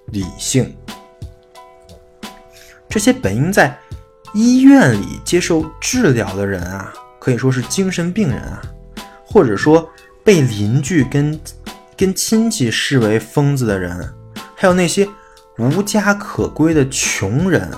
[0.07, 0.75] 理性。
[2.89, 3.75] 这些本应在
[4.35, 6.93] 医院里接受治疗的人啊。
[7.23, 8.61] 可以说是精神病人啊，
[9.25, 9.89] 或者说
[10.25, 11.39] 被邻居跟
[11.97, 14.13] 跟亲戚视为疯子的人，
[14.57, 15.09] 还有那些
[15.57, 17.71] 无家可归的穷人、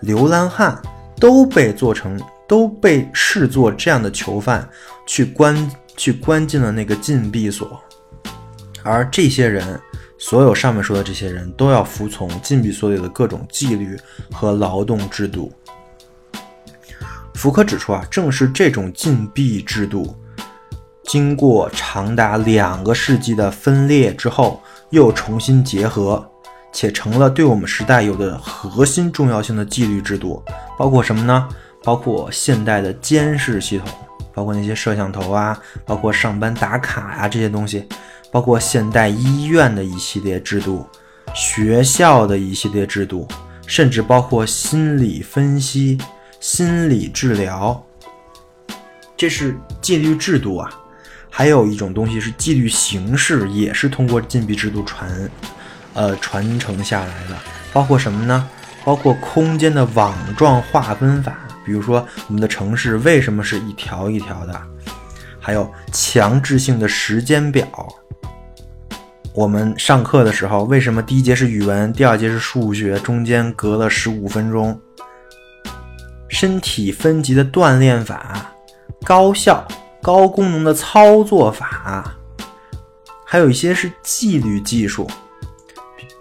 [0.00, 0.76] 流浪汉，
[1.20, 4.68] 都被做成都被视作这样的囚犯
[5.06, 7.80] 去关去关进了那个禁闭所，
[8.82, 9.80] 而这些人，
[10.18, 13.96] 所有上面说的这些人都要服从禁闭所里的各种纪律
[14.32, 15.52] 和劳动制度。
[17.38, 20.12] 福柯指出啊，正是这种禁闭制度，
[21.04, 24.60] 经过长达两个世纪的分裂之后，
[24.90, 26.28] 又重新结合，
[26.72, 30.42] 且成了对我们时代有的核心重要性的纪律制度。
[30.76, 31.48] 包括什么呢？
[31.84, 33.88] 包括现代的监视系统，
[34.34, 37.88] 包括那些摄像头啊，包括上班打卡呀这些东西，
[38.32, 40.84] 包括现代医院的一系列制度，
[41.36, 43.28] 学校的一系列制度，
[43.64, 45.96] 甚至包括心理分析。
[46.40, 47.84] 心理治疗，
[49.16, 50.70] 这是纪律制度啊。
[51.30, 55.30] 还有一种东西是纪律形式，也是通过禁闭制度传，
[55.94, 57.36] 呃传承下来的。
[57.72, 58.48] 包括什么呢？
[58.84, 61.36] 包括空间的网状划分法，
[61.66, 64.60] 比如说我们的城市为什么是一条一条的？
[65.40, 67.66] 还有强制性的时间表。
[69.34, 74.80] 我们上课的时候，为什么第一节是语文，第二节是数学，中间隔了十五分钟？
[76.28, 78.52] 身体分级的锻炼法，
[79.04, 79.66] 高效
[80.02, 82.14] 高功能的操作法，
[83.24, 85.08] 还有一些是纪律技术。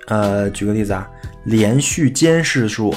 [0.07, 1.07] 呃，举个例子啊，
[1.45, 2.95] 连续监视术、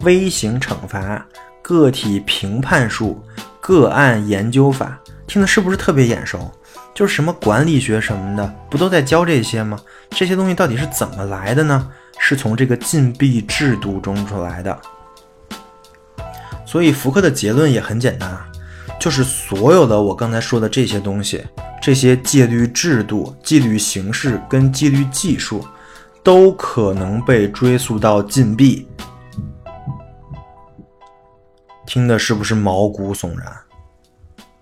[0.00, 1.24] 微型惩罚、
[1.60, 3.22] 个体评判术、
[3.60, 6.50] 个案研究法，听的是不是特别眼熟？
[6.94, 9.78] 就是什么管理学什么的，不都在教这些吗？
[10.10, 11.90] 这些东西到底是怎么来的呢？
[12.18, 14.76] 是从这个禁闭制度中出来的。
[16.68, 18.38] 所以福克的结论也很简单，
[19.00, 21.42] 就是所有的我刚才说的这些东西，
[21.80, 25.66] 这些戒律制度、纪律形式跟纪律技术，
[26.22, 28.86] 都可能被追溯到禁闭。
[31.86, 33.50] 听的是不是毛骨悚然？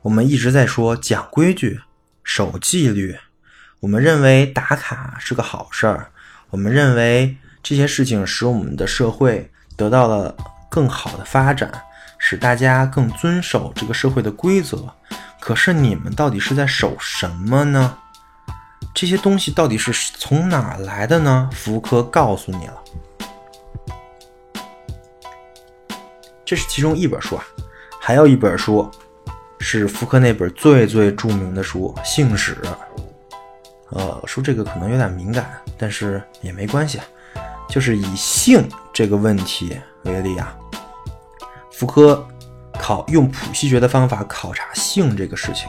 [0.02, 1.80] 我们一直在说讲规矩、
[2.22, 3.16] 守纪律，
[3.80, 6.10] 我们认为打卡是个好事儿，
[6.50, 10.36] 我们认为这些事情使我们的社会得到了
[10.70, 11.68] 更好的发展。
[12.28, 14.92] 使大家更遵守这个社会的规则，
[15.38, 17.96] 可是你们到底是在守什么呢？
[18.92, 21.48] 这些东西到底是从哪来的呢？
[21.52, 22.82] 福柯告诉你了，
[26.44, 27.44] 这是其中一本书啊，
[28.00, 28.90] 还有一本书
[29.60, 32.58] 是福柯那本最最著名的书《性史》。
[33.90, 35.48] 呃，说这个可能有点敏感，
[35.78, 37.00] 但是也没关系，
[37.68, 40.52] 就是以性这个问题为例啊。
[41.76, 42.26] 福柯
[42.72, 45.68] 考用谱系学的方法考察性这个事情，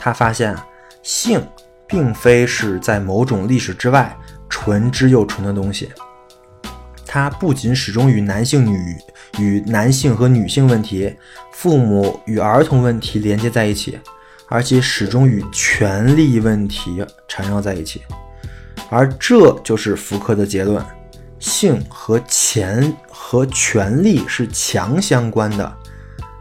[0.00, 0.66] 他发现啊，
[1.00, 1.40] 性
[1.86, 4.16] 并非是在某种历史之外
[4.48, 5.92] 纯之又纯的东西，
[7.06, 8.96] 它不仅始终与男性女
[9.38, 11.14] 与男性和女性问题、
[11.52, 13.96] 父母与儿童问题连接在一起，
[14.48, 18.02] 而且始终与权力问题缠绕在一起，
[18.90, 20.84] 而这就是福柯的结论。
[21.44, 25.76] 性和钱和权力是强相关的，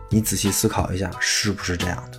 [0.10, 2.18] 你仔细思考一下，是不是这样的？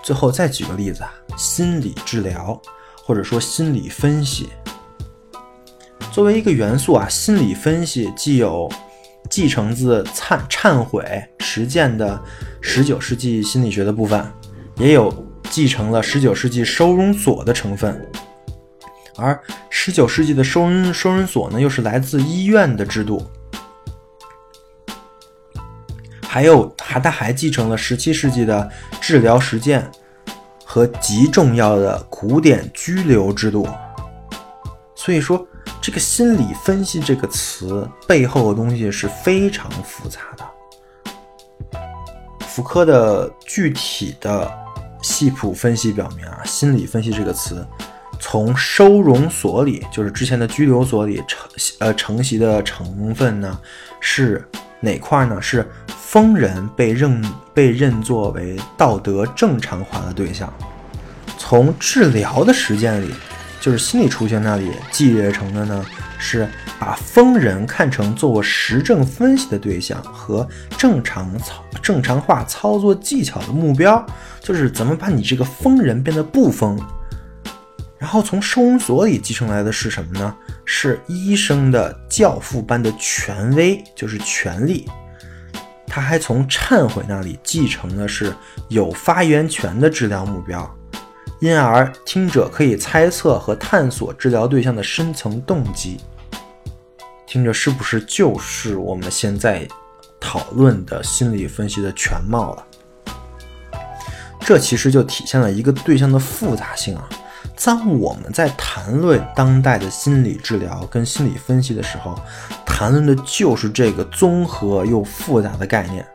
[0.00, 2.62] 最后再举个例子啊，心理治疗
[3.04, 4.48] 或者说心理分析，
[6.12, 8.70] 作为一个元素啊，心理分析既有
[9.28, 11.04] 继承自忏忏悔
[11.40, 12.22] 实践的
[12.60, 14.24] 十九世纪心理学的部分，
[14.76, 15.12] 也有
[15.50, 18.00] 继承了十九世纪收容所的成分。
[19.18, 19.38] 而
[19.70, 23.22] 十九世纪的收容收容所呢，又是来自医院的制度，
[26.26, 29.90] 还有还他还继承了十七世纪的治疗实践
[30.64, 33.66] 和极重要的古典拘留制度。
[34.94, 35.46] 所以说，
[35.80, 40.44] 这个心理分析这个词背后的东西是非常复杂的。
[42.40, 44.50] 福柯的具体的
[45.02, 47.66] 系谱分析表明啊，心理分析这个词。
[48.18, 51.48] 从收容所里，就是之前的拘留所里承
[51.78, 53.58] 呃承袭的成分呢，
[54.00, 54.44] 是
[54.80, 55.40] 哪块呢？
[55.40, 60.52] 是疯人被认被认作为道德正常化的对象。
[61.38, 63.12] 从治疗的实践里，
[63.60, 65.84] 就是心理出现那里继业成的呢，
[66.18, 66.48] 是
[66.78, 70.46] 把疯人看成做实证分析的对象和
[70.76, 74.04] 正常操正常化操作技巧的目标，
[74.40, 76.78] 就是怎么把你这个疯人变得不疯。
[77.98, 80.36] 然后从收容所里继承来的是什么呢？
[80.64, 84.86] 是医生的教父般的权威，就是权力。
[85.86, 88.34] 他还从忏悔那里继承的是
[88.68, 90.76] 有发言权的治疗目标，
[91.40, 95.98] 因而听者可以猜测和探索治疗对象的深层动机。
[97.26, 99.66] 听着是不是就是我们现在
[100.20, 102.66] 讨论的心理分析的全貌了？
[104.40, 107.08] 这其实就体现了一个对象的复杂性啊。
[107.64, 112.16] 当我们在谈论当代的心理治疗跟心理分析的时候，
[112.64, 116.06] 谈论的就是这个综合又复杂的概念。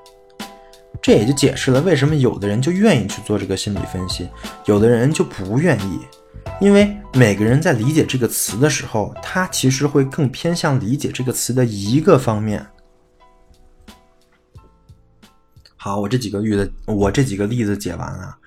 [1.01, 4.29] 这也就解释了为什么有的人就愿意去做这个心理分析，
[4.65, 5.99] 有的人就不愿意。
[6.61, 12.65] 因为每个人在理解这个词的时候，他其实会更偏向理解这个词的一个方面。
[15.75, 18.37] 好，我这几个例子，我这几个例子解完了。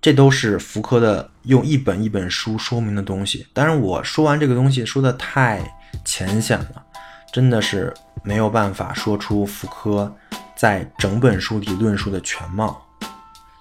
[0.00, 3.46] 这都是福柯的用一本一本书说明的东西。
[3.52, 5.60] 当然，我说完这个东西说的太
[6.06, 6.82] 浅显了，
[7.30, 7.92] 真的是
[8.22, 10.10] 没有办法说出福柯
[10.56, 12.80] 在整本书里论述的全貌。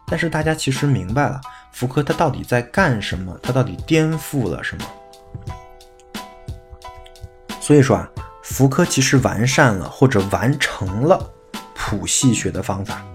[0.08, 1.42] 但是大家其实明白了，
[1.74, 3.38] 福柯他到底在干什么？
[3.44, 4.86] 他到底颠覆了什么？
[7.60, 8.10] 所以说啊，
[8.44, 11.30] 福柯其实完善了或者完成了
[11.76, 13.06] 谱系学的方法，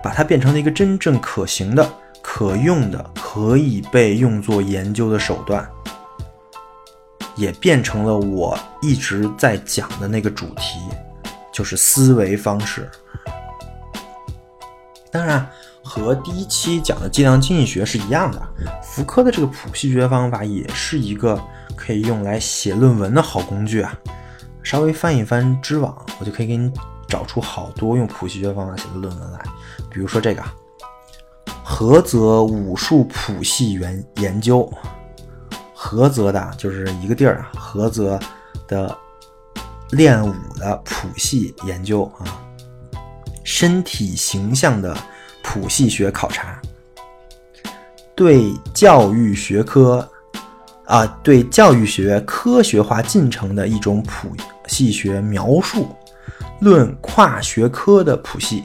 [0.00, 1.92] 把它变成了一个真正可行的。
[2.22, 5.68] 可用的、可以被用作研究的手段，
[7.36, 10.78] 也变成了我一直在讲的那个主题，
[11.52, 12.88] 就是思维方式。
[15.10, 15.46] 当然，
[15.82, 18.40] 和第一期讲的计量经济学是一样的，
[18.82, 21.38] 福柯的这个谱系学方法也是一个
[21.76, 23.94] 可以用来写论文的好工具啊。
[24.62, 26.72] 稍微翻一翻知网，我就可以给你
[27.08, 29.40] 找出好多用谱系学方法写的论文来，
[29.90, 30.42] 比如说这个。
[31.64, 34.70] 菏泽武术谱系研研究，
[35.74, 37.50] 菏泽的就是一个地儿啊。
[37.54, 38.18] 菏泽
[38.68, 38.96] 的
[39.90, 42.42] 练武的谱系研究啊，
[43.42, 44.96] 身体形象的
[45.42, 46.60] 谱系学考察，
[48.14, 50.08] 对教育学科
[50.84, 54.28] 啊，对教育学科学化进程的一种谱
[54.66, 55.88] 系学描述，
[56.60, 58.64] 论跨学科的谱系，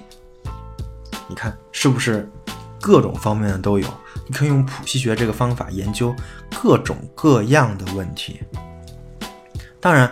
[1.28, 2.30] 你看是不是？
[2.88, 3.85] 各种方面的都有，
[4.27, 6.15] 你可以用谱系学这个方法研究
[6.61, 8.39] 各种各样的问题。
[9.81, 10.09] 当然，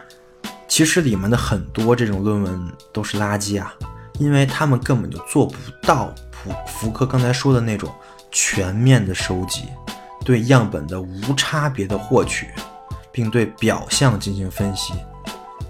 [0.67, 3.73] 其实里面的很多这种论文都是垃圾啊，
[4.19, 7.89] 因为他们根本就做不到普福克刚才说的那种
[8.29, 9.69] 全面的收集，
[10.25, 12.49] 对样本的无差别的获取，
[13.09, 14.93] 并对表象进行分析。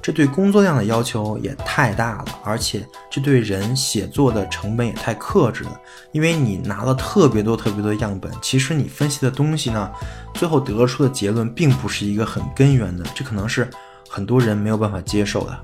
[0.05, 5.81] 这对工作量的要求也太大了，而且这对人写作的成本也太克制了。
[6.11, 9.91] 因为你拿了特别多、特别多样本，其实你分析的东西呢，
[10.35, 13.67] 最后得出的结论并不是一个很根源的，这可能是
[14.07, 15.59] 很多人没有办法接受的。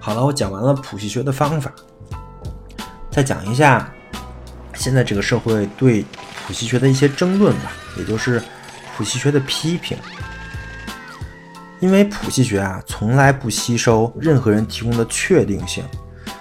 [0.00, 1.72] 好了，我讲完了谱系学的方法，
[3.12, 3.88] 再讲一下
[4.74, 6.04] 现在这个社会对
[6.44, 8.42] 谱系学的一些争论吧，也就是
[8.96, 9.96] 谱系学的批评。
[11.80, 15.82] 因为谱系学啊，从来不吸收任何人提供的确定性，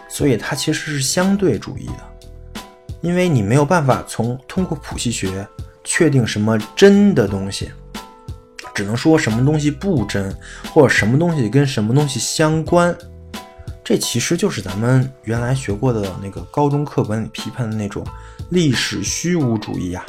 [0.09, 2.53] 所以它其实是相对主义的。
[3.01, 5.47] 因为你没有办法从通过谱系学
[5.85, 7.71] 确定什么真的东西，
[8.75, 10.35] 只能说什么东西不真，
[10.73, 12.93] 或者什么东西跟什么东西相关。
[13.81, 18.05] 这其实就是咱们原来学过的那个高中课本里批判的那种
[18.49, 20.05] 历史虚无主义呀，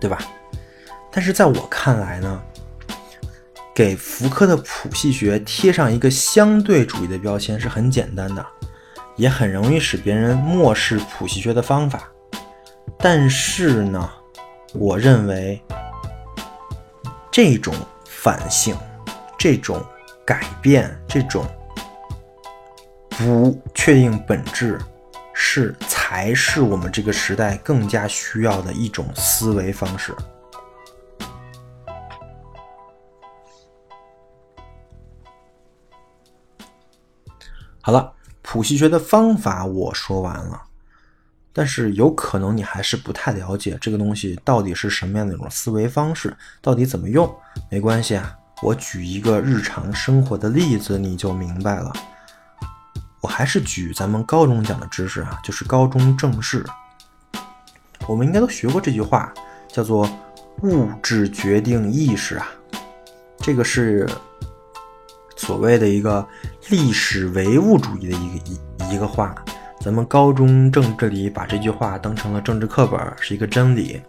[0.00, 0.18] 对吧？
[1.12, 2.42] 但是在我看来呢。
[3.76, 8.46] 给福柯的谱系学贴上一个相对主义的标签是很简单的，
[9.16, 12.10] 也很容易使别人漠视谱系学的方法。
[12.98, 14.10] 但是呢，
[14.72, 15.62] 我认为
[17.30, 17.74] 这种
[18.06, 18.74] 反省、
[19.38, 19.84] 这种
[20.24, 21.46] 改变、这种
[23.10, 24.78] 不确定本质，
[25.34, 30.14] 是才是我们这个时代更加需要的一种思维方式。
[37.86, 38.12] 好了，
[38.42, 40.60] 谱系学的方法我说完了，
[41.52, 47.32] 但是有可能你还是不太了解这个东西到底是什么样的一种思维方式，到底怎么用？
[47.70, 51.92] 没关系啊，我举一个日常生活的例子你就明白了。
[53.20, 56.66] 我还是举咱们高中讲的知识啊，就是高中政治，
[58.08, 59.32] 我们应该都学过这句话，
[59.68, 60.10] 叫做
[60.64, 62.48] “物质决定意识”啊，
[63.38, 64.10] 这个是。
[65.38, 66.26] 所谓的一个
[66.68, 69.32] 历史唯物主义的一个一一个话，
[69.80, 74.00] 咱们高中政治里把这句话当成了政治课本，是一个真理。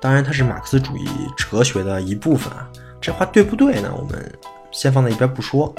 [0.00, 1.06] 当然，它是马克思主义
[1.36, 2.66] 哲学的一部分啊。
[2.98, 3.92] 这话对不对呢？
[3.94, 4.32] 我们
[4.72, 5.74] 先放在一边不说。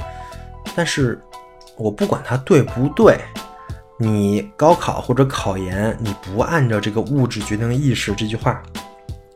[0.75, 1.19] 但是
[1.75, 3.19] 我不管它对不对，
[3.97, 8.61] 你高考或者考研，你不按照这个物质决定意识这句话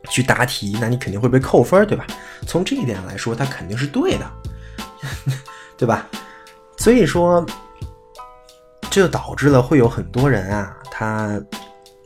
[0.10, 2.06] 去答题，那你肯定会被扣分，对吧？
[2.45, 4.32] 从这一点来说，他肯定是对的，
[5.78, 6.08] 对吧？
[6.78, 7.45] 所以说，
[8.89, 11.39] 这就导致了会有很多人啊，他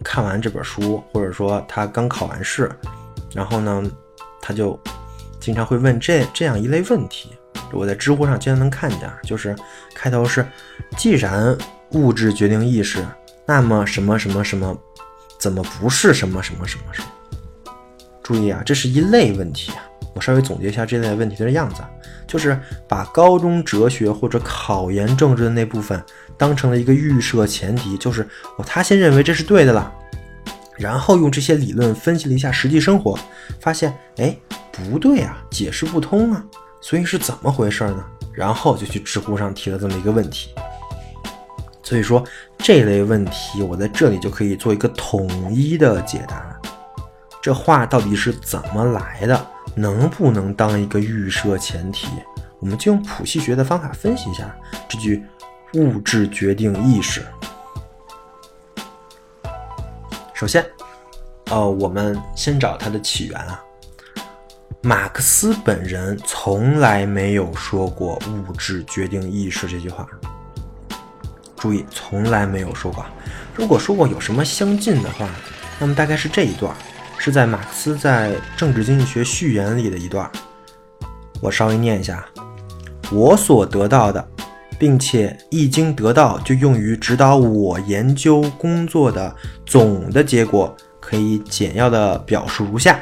[0.04, 2.70] 看完这本书，或者说他刚考完试，
[3.34, 3.84] 然后呢，
[4.42, 4.80] 他就
[5.40, 7.36] 经常会问这这样一类问题。
[7.72, 9.56] 我在知乎上经常能看见，就是
[9.94, 10.46] 开头是
[10.98, 11.58] “既然
[11.92, 13.06] 物质决定意识，
[13.46, 14.78] 那么什么什么什么，
[15.40, 17.08] 怎么不是什么什么什么什么？”
[18.24, 19.84] 注意啊，这是一类问题啊。
[20.16, 21.84] 我稍微总结一下这类问题的样子，
[22.26, 22.58] 就是
[22.88, 26.02] 把高中哲学或者考研政治的那部分
[26.38, 28.24] 当成了一个预设前提，就是
[28.58, 29.94] 哦，他先认为这是对的了，
[30.78, 33.20] 然后用这些理论分析了一下实际生活，
[33.60, 34.36] 发现哎
[34.72, 36.44] 不对啊，解释不通啊。
[36.82, 38.06] 所以是怎么回事呢？
[38.32, 40.52] 然后就去知乎上提了这么一个问题。
[41.84, 42.24] 所以说
[42.58, 46.60] 这类问题，我在这里就可以做一个统一的解答。
[47.42, 49.48] 这话到底是怎么来的？
[49.76, 52.08] 能不能当一个预设前提？
[52.60, 54.56] 我们就用谱系学的方法分析一下
[54.88, 55.24] 这句
[55.76, 57.24] “物质决定意识”。
[60.34, 60.66] 首先，
[61.52, 63.62] 呃，我们先找它的起源啊。
[64.82, 70.08] 马克思本人从来没有说过“物质决定意识”这句话。
[71.58, 73.06] 注意，从来没有说过。
[73.56, 75.28] 如果说过有什么相近的话，
[75.80, 76.76] 那么大概是这一段，
[77.18, 80.30] 是在马克思在《政治经济学序言》里的一段。
[81.42, 82.26] 我稍微念一下：
[83.12, 84.26] 我所得到的，
[84.80, 89.36] 并且一经得到就用于指导我研究工作的
[89.66, 93.00] 总的结果，可以简要的表述如下。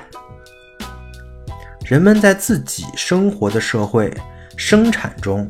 [1.86, 4.11] 人们在自己生活的社会
[4.55, 5.49] 生产中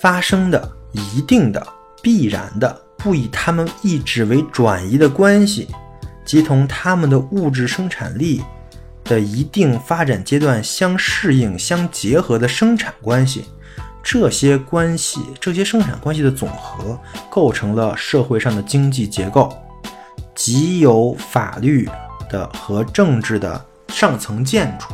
[0.00, 1.66] 发生的一定的
[2.00, 5.68] 必然的不以他们意志为转移的关系，
[6.26, 8.42] 即同他们的物质生产力
[9.04, 13.44] 的一定发展阶段相适应、相结合的生产关系，
[14.02, 16.98] 这些关系、这些生产关系的总和，
[17.30, 19.56] 构成了社会上的经济结构，
[20.34, 21.88] 即有法律
[22.28, 24.88] 的和政治的上层建筑。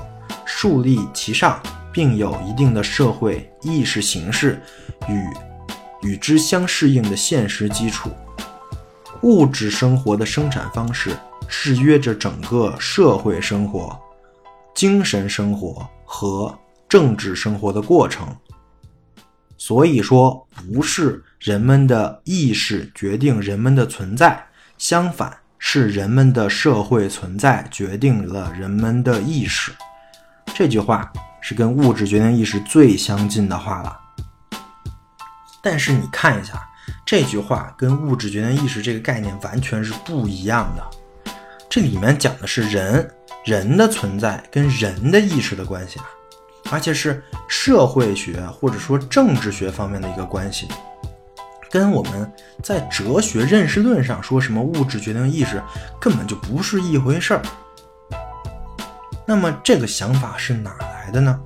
[0.44, 1.60] 树立其上，
[1.90, 4.60] 并有一定的社会意识形式
[5.08, 8.10] 与与之相适应的现实基础。
[9.22, 11.16] 物质生活的生产方式
[11.48, 13.98] 制约着整个社会生活、
[14.74, 16.56] 精神生活和
[16.88, 18.26] 政治生活的过程。
[19.56, 24.44] 所以说，不是人们的意识决定人们的存在，
[24.76, 29.70] 相反是人们的社会存在决定了人们的意识。
[30.52, 33.96] 这句话是跟物质决定意识最相近的话了，
[35.62, 36.68] 但是你看一下，
[37.04, 41.32] 这句话跟物质决定意识这个概念完全是不一样的。
[41.68, 43.10] 这里面讲的是人
[43.44, 46.04] 人的存在跟人的意识的关系啊，
[46.70, 50.68] 而且是社会学或者说政治学方面的一个关系，
[51.70, 52.30] 跟我们
[52.62, 55.62] 在哲学认识论上说什么物质决定意识
[56.00, 57.42] 根本就不是一回事儿。
[59.26, 61.40] 那么这个想法是哪来的呢？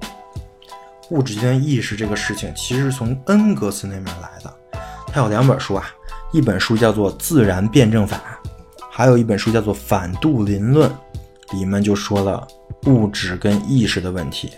[1.10, 4.52] 物质决定意识这个事情其实是从恩格斯那边来的。
[5.16, 5.88] 他有两本书啊，
[6.30, 8.18] 一本书叫做《自然辩证法》，
[8.90, 10.90] 还有一本书叫做《反杜林论》，
[11.56, 12.46] 里面就说了
[12.84, 14.52] 物质跟意识的问题。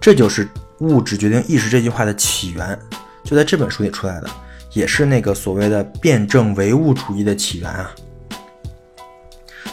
[0.00, 0.48] 这就是
[0.78, 2.78] 物质决定意识这句话的起源，
[3.24, 4.30] 就在这本书里出来的，
[4.72, 7.90] 也是那个所谓的辩证唯物主义的起源啊。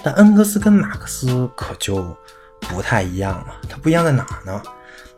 [0.02, 2.04] 但恩格斯跟马克思可就
[2.62, 4.60] 不太一样了，他不一样在哪儿呢？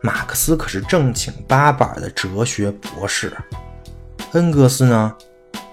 [0.02, 3.34] 马克思可是正经八百的哲学博士，
[4.32, 5.14] 恩格斯呢，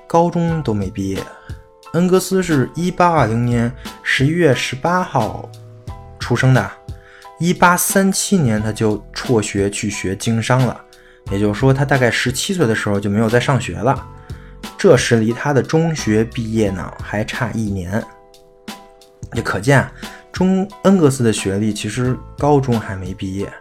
[0.08, 1.22] 高中都没毕业。
[1.94, 3.72] 恩格斯是一八二零年
[4.04, 5.50] 十一月十八号
[6.20, 6.72] 出生的，
[7.40, 10.80] 一八三七年他就辍学去学经商了，
[11.32, 14.08] 也就是说，他大概十七岁的时候就没有再上学了。
[14.78, 18.04] 这时离他的中学毕业呢还差一年。
[19.34, 19.86] 也可见，
[20.32, 23.52] 中恩格斯的学历其实高中还没毕业，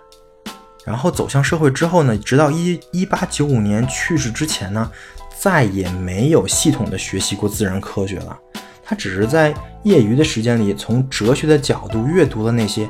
[0.85, 4.91] 然后走向社会之后呢，直到一一八九五年去世之前呢，
[5.39, 8.39] 再也没有系统的学习过自然科学了。
[8.85, 12.89] 他只是在业余的时间里，从哲学的角度阅读了那些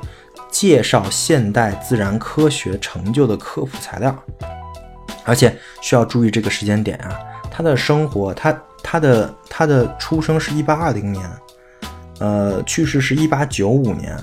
[0.51, 4.17] 介绍现代自然科学成就的科普材料。
[5.25, 7.17] 而且需要注意这个时间点啊，
[7.51, 11.31] 他的生活，他他的他的出生是一八二零年。
[12.21, 14.17] 呃，去世是一八九五年，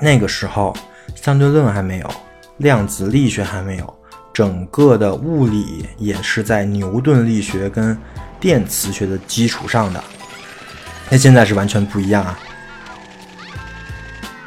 [0.00, 0.72] 那个时候
[1.14, 2.10] 相对论还没有，
[2.58, 3.98] 量子力学还没有，
[4.32, 7.96] 整个的物理也是在牛顿力学跟
[8.38, 10.02] 电磁学的基础上的。
[11.10, 12.38] 那现在是完全不一样啊。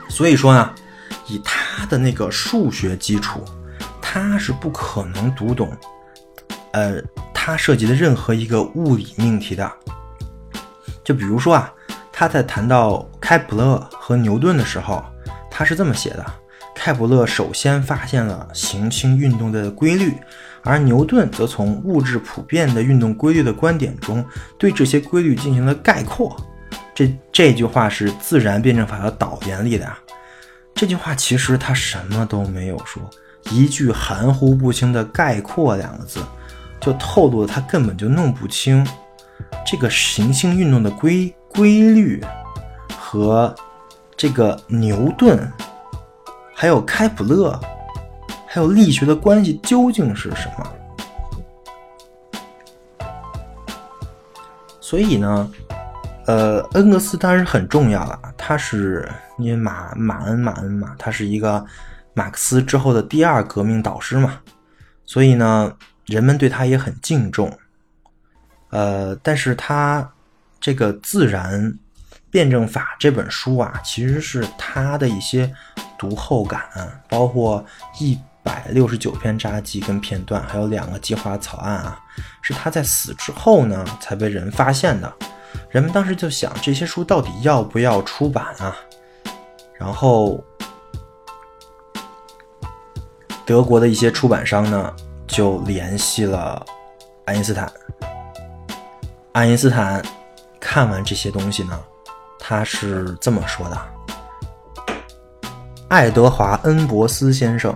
[0.09, 0.73] 所以说呢，
[1.27, 3.43] 以他的那个数学基础，
[4.01, 5.71] 他是不可能读懂，
[6.71, 7.01] 呃，
[7.33, 9.69] 他涉及的任何一个物理命题的。
[11.03, 11.71] 就比如说啊，
[12.11, 15.03] 他在谈到开普勒和牛顿的时候，
[15.57, 16.25] 他是这么写的：
[16.75, 20.13] 开普勒首先发现了行星运动的规律，
[20.65, 24.23] 而牛顿则从物质普遍的运动规律的观点中，
[24.57, 26.35] 对这些规律进行了概括。
[26.93, 29.89] 这这句话是自然辩证法的导言里的。
[30.73, 33.01] 这句话其实他什么都没有说，
[33.49, 36.19] 一句含糊不清的“概括”两个字，
[36.81, 38.85] 就透露了他根本就弄不清
[39.65, 42.21] 这个行星运动的规规律
[42.97, 43.55] 和
[44.17, 45.51] 这个牛顿、
[46.53, 47.59] 还有开普勒、
[48.47, 50.67] 还有力学的关系究竟是什么。
[54.79, 55.51] 所以呢？
[56.27, 59.07] 呃，恩格斯当然很重要了，他是
[59.37, 61.63] 因为马马恩马恩嘛，他是一个
[62.15, 64.39] 马克思之后的第二革命导师嘛，
[65.05, 65.71] 所以呢，
[66.07, 67.55] 人们对他也很敬重。
[68.71, 70.11] 呃，但是他
[70.59, 71.77] 这个《自然
[72.35, 75.49] 辩证法》这本书啊，其实是他的一些
[75.97, 76.61] 读后感，
[77.07, 77.63] 包括
[77.97, 81.97] 一百六十九篇札记跟片段，还有两个计划草案啊，
[82.41, 85.09] 是他在死之后呢才被人发现的。
[85.69, 88.75] 人们当时就想，这些书到底要不要出版啊？
[89.79, 90.43] 然后，
[93.45, 94.93] 德国的一些出版商呢，
[95.25, 96.65] 就联系了
[97.23, 97.71] 爱因斯坦。
[99.31, 100.03] 爱因斯坦
[100.59, 101.81] 看完这些东西呢，
[102.47, 103.77] 他是这么说的：
[105.87, 107.75] 爱德华·恩伯斯先生，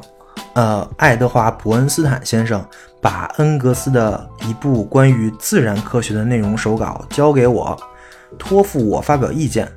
[0.54, 2.64] 呃，爱德华·伯恩斯坦先生。
[3.02, 7.82] 把恩格斯的一部关于自然科学的内容手稿交给我，
[8.38, 9.72] 托付我发表意见，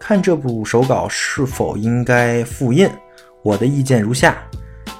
[0.00, 2.90] 看这部手稿是否应该复印。
[3.42, 4.36] 我的意见如下：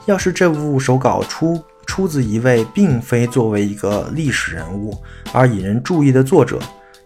[0.04, 4.96] 要是这部手稿出出自一位并非作为一个历史人物
[5.32, 6.60] 而引人注意的作者，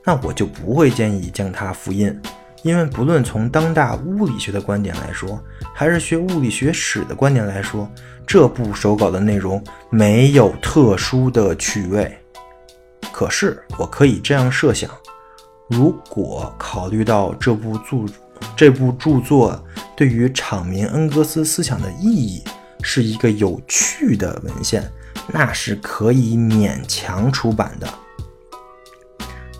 [0.05, 2.19] 那我就不会建议将它复印。
[2.63, 5.43] 因为不论从当代物理学的观点来说，
[5.75, 7.91] 还是学物理学史的观点来说，
[8.27, 12.15] 这部手稿的内容没有特殊的趣味。
[13.11, 14.91] 可是，我可以这样设想：
[15.71, 18.05] 如果考虑到这部著
[18.55, 19.63] 这部著作
[19.97, 22.43] 对于场民恩格斯思想的意义
[22.83, 24.87] 是一个有趣的文献，
[25.29, 27.89] 那是可以勉强出版的。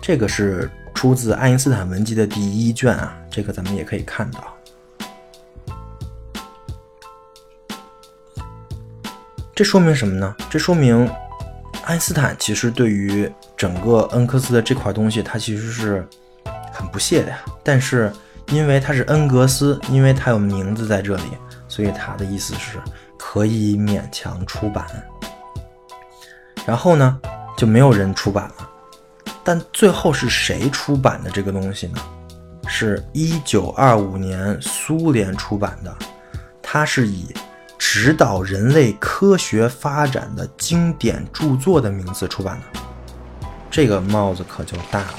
[0.01, 0.69] 这个是。
[0.93, 4.55] 出自爱因斯坦文集的第一卷啊，这个咱们也可以看到。
[9.55, 10.35] 这说明什么呢？
[10.47, 11.09] 这说明
[11.85, 16.07] 爱因斯坦其实对于整个恩格斯的这块东西，他其实是
[16.71, 17.39] 很不屑的呀。
[17.63, 18.11] 但是
[18.49, 21.23] 因为他是恩格斯，因为他有名字在这里，
[21.67, 22.77] 所以他的意思是
[23.17, 24.85] 可以勉强出版。
[26.63, 27.19] 然后呢，
[27.57, 28.70] 就没有人出版了。
[29.43, 31.97] 但最后是谁出版的这个东西呢？
[32.67, 35.93] 是一九二五年苏联出版的，
[36.61, 37.33] 它是以
[37.77, 42.79] 指导人类科学发展的经典著作的名字出版的。
[43.69, 45.13] 这个帽子可就大了，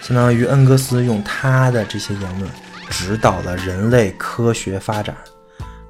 [0.00, 2.50] 相当于恩格斯用他的这些言论
[2.88, 5.14] 指导了人类科学发展。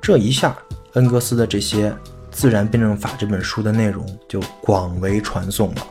[0.01, 0.57] 这一下，
[0.95, 1.91] 恩格斯的这些
[2.33, 5.87] 《自然辩证法》这本书的内容就广为传颂了。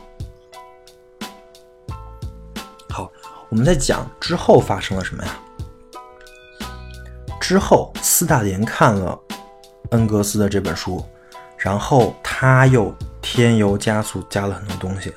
[3.50, 5.36] 我们在讲之后发生了什么呀？
[7.40, 9.18] 之后，斯大林看了
[9.90, 11.04] 恩格斯的这本书，
[11.58, 15.12] 然后他又添油加醋加了很多东西。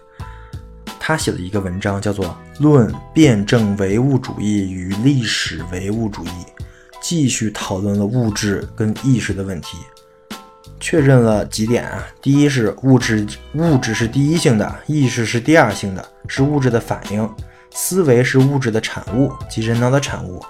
[0.99, 2.25] 他写了一个文章，叫做
[2.59, 6.27] 《论辩证唯物主义与历史唯物主义》，
[6.99, 9.77] 继续讨论了物质跟意识的问题，
[10.79, 12.03] 确认了几点啊。
[12.19, 17.29] 第一是物质，物质是第一性的，意识是第二性的，是物质的反应。
[17.73, 20.41] 思维是物质的产物及人脑的产物。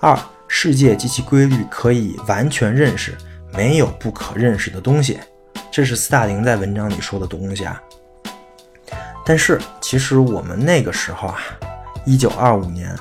[0.00, 0.18] 二，
[0.48, 3.16] 世界及其规律可以完全认识，
[3.52, 5.20] 没有不可认识的东西。
[5.70, 7.80] 这是斯大林在文章里说的东西啊。
[9.24, 11.38] 但是，其实我们那个时候啊，
[12.06, 12.96] 一九二五年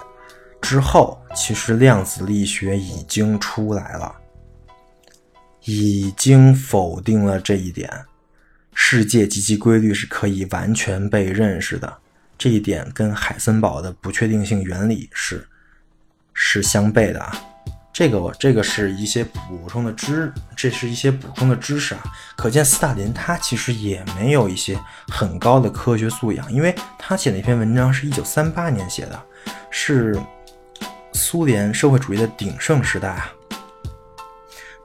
[0.61, 4.13] 之后，其实量子力学已经出来了，
[5.63, 7.89] 已经否定了这一点：
[8.75, 11.97] 世界及其规律是可以完全被认识的。
[12.39, 15.45] 这一点跟海森堡的不确定性原理是
[16.33, 17.35] 是相悖的啊，
[17.91, 22.01] 这个我这个是一些补充的知，这是一些补充的知识啊。
[22.37, 24.79] 可见斯大林他其实也没有一些
[25.09, 29.21] 很高的科学素养，因为他写那篇文章是一九三八年写的，
[29.69, 30.17] 是
[31.11, 33.29] 苏联社会主义的鼎盛时代啊。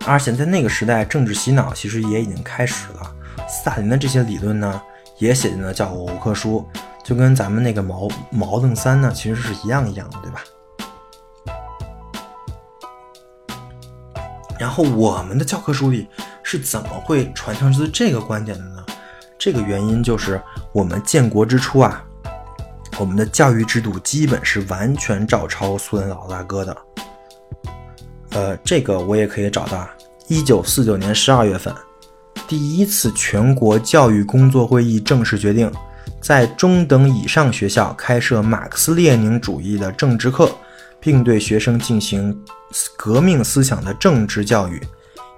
[0.06, 3.14] 而且在那个时代，政治洗脑其实也已经开始了。
[3.48, 4.82] 斯大林的这些理论呢，
[5.18, 6.68] 也写进了教科书，
[7.04, 10.42] 就跟咱们那个矛矛盾三呢，其实是一样一样的，对吧？
[14.58, 16.08] 然后我们的教科书里
[16.42, 18.84] 是怎么会传承出这个观点的呢？
[19.38, 20.40] 这个原因就是
[20.72, 22.02] 我们建国之初啊，
[22.98, 26.76] 我们的教育制度基本是完全照抄苏联老大哥的。
[28.30, 29.86] 呃，这个我也可以找到。
[30.26, 31.74] 一九四九年十二月份，
[32.48, 35.70] 第一次全国教育工作会议正式决定，
[36.24, 40.50] 在中等以上学校开设马克思列宁主义的政治课，
[40.98, 42.34] 并对学生进行
[42.96, 44.80] 革命思想的政治教育。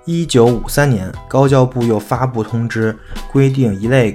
[0.05, 2.97] 一九五三年，高教部又发布通知，
[3.33, 4.15] 规定一类，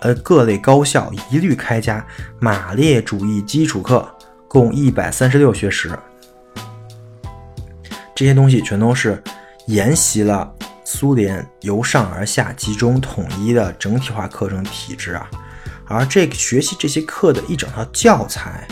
[0.00, 2.04] 呃，各类高校一律开加
[2.40, 4.04] 马列主义基础课，
[4.48, 5.96] 共一百三十六学时。
[8.12, 9.22] 这些东西全都是
[9.68, 10.52] 沿袭了
[10.84, 15.30] 苏联由上而下集中统一的整体化课程体制啊，
[15.88, 18.68] 而这个学习这些课的一整套教材，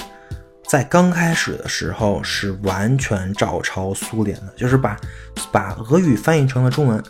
[0.68, 4.96] 在刚开始的时候是完全照抄苏联的，就是把
[5.50, 7.02] 把俄语翻译成了中文，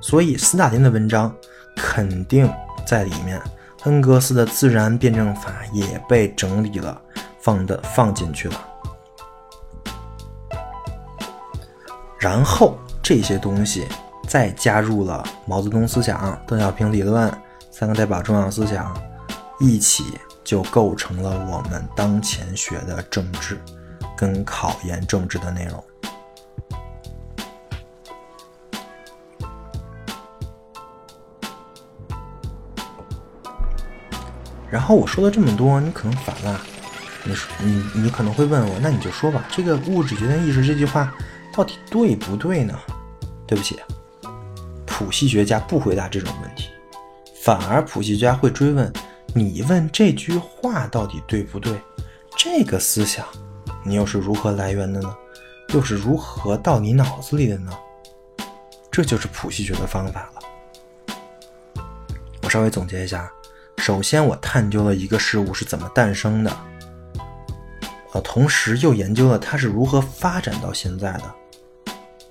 [0.00, 1.34] 所以斯大林的文章
[1.76, 2.50] 肯定
[2.86, 3.40] 在里面，
[3.84, 7.00] 恩格斯的自然辩证法也被整理了，
[7.40, 8.54] 放的放进去了。
[12.18, 13.86] 然后这些东西
[14.28, 17.28] 再加入了毛泽东思想、邓小平理论
[17.68, 18.96] 三个代表重要思想，
[19.62, 23.62] 一起就构成了我们当前学的政治
[24.16, 25.84] 跟考研政治的内容。
[34.68, 36.60] 然后我说了这么多，你可能烦了，
[37.22, 41.14] 你说你你可能会问我，那你就说吧，这个物质决定意识这句话。
[41.54, 42.76] 到底对不对呢？
[43.46, 43.78] 对不起，
[44.86, 46.70] 普系学家不回答这种问题，
[47.42, 48.90] 反而普系学家会追问：
[49.34, 51.80] 你问这句话到底对不对？
[52.36, 53.26] 这个思想
[53.84, 55.16] 你又是如何来源的呢？
[55.68, 57.72] 又是如何到你脑子里的呢？
[58.90, 61.84] 这就是谱系学的方法了。
[62.42, 63.32] 我稍微总结一下：
[63.78, 66.54] 首先，我探究了一个事物是怎么诞生的，
[68.12, 71.34] 呃，同时又研究了它是如何发展到现在的。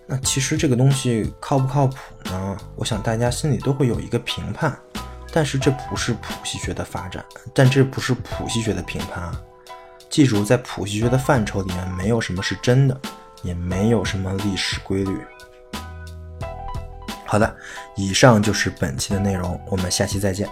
[0.06, 1.95] 那其实这个东西靠不靠谱
[2.26, 2.58] 呢？
[2.76, 4.78] 我想大家心里都会有一个评判，
[5.32, 7.24] 但是这不是谱系学的发展，
[7.54, 9.42] 但这不是谱系学的评判啊！
[10.10, 13.00] 记住，在谱系学的范畴里面，没有什么是真的，
[13.44, 15.18] 也没有什么历史规律。
[17.26, 17.56] 好的，
[17.96, 20.50] 以上就是本期的内容，我们下期再见。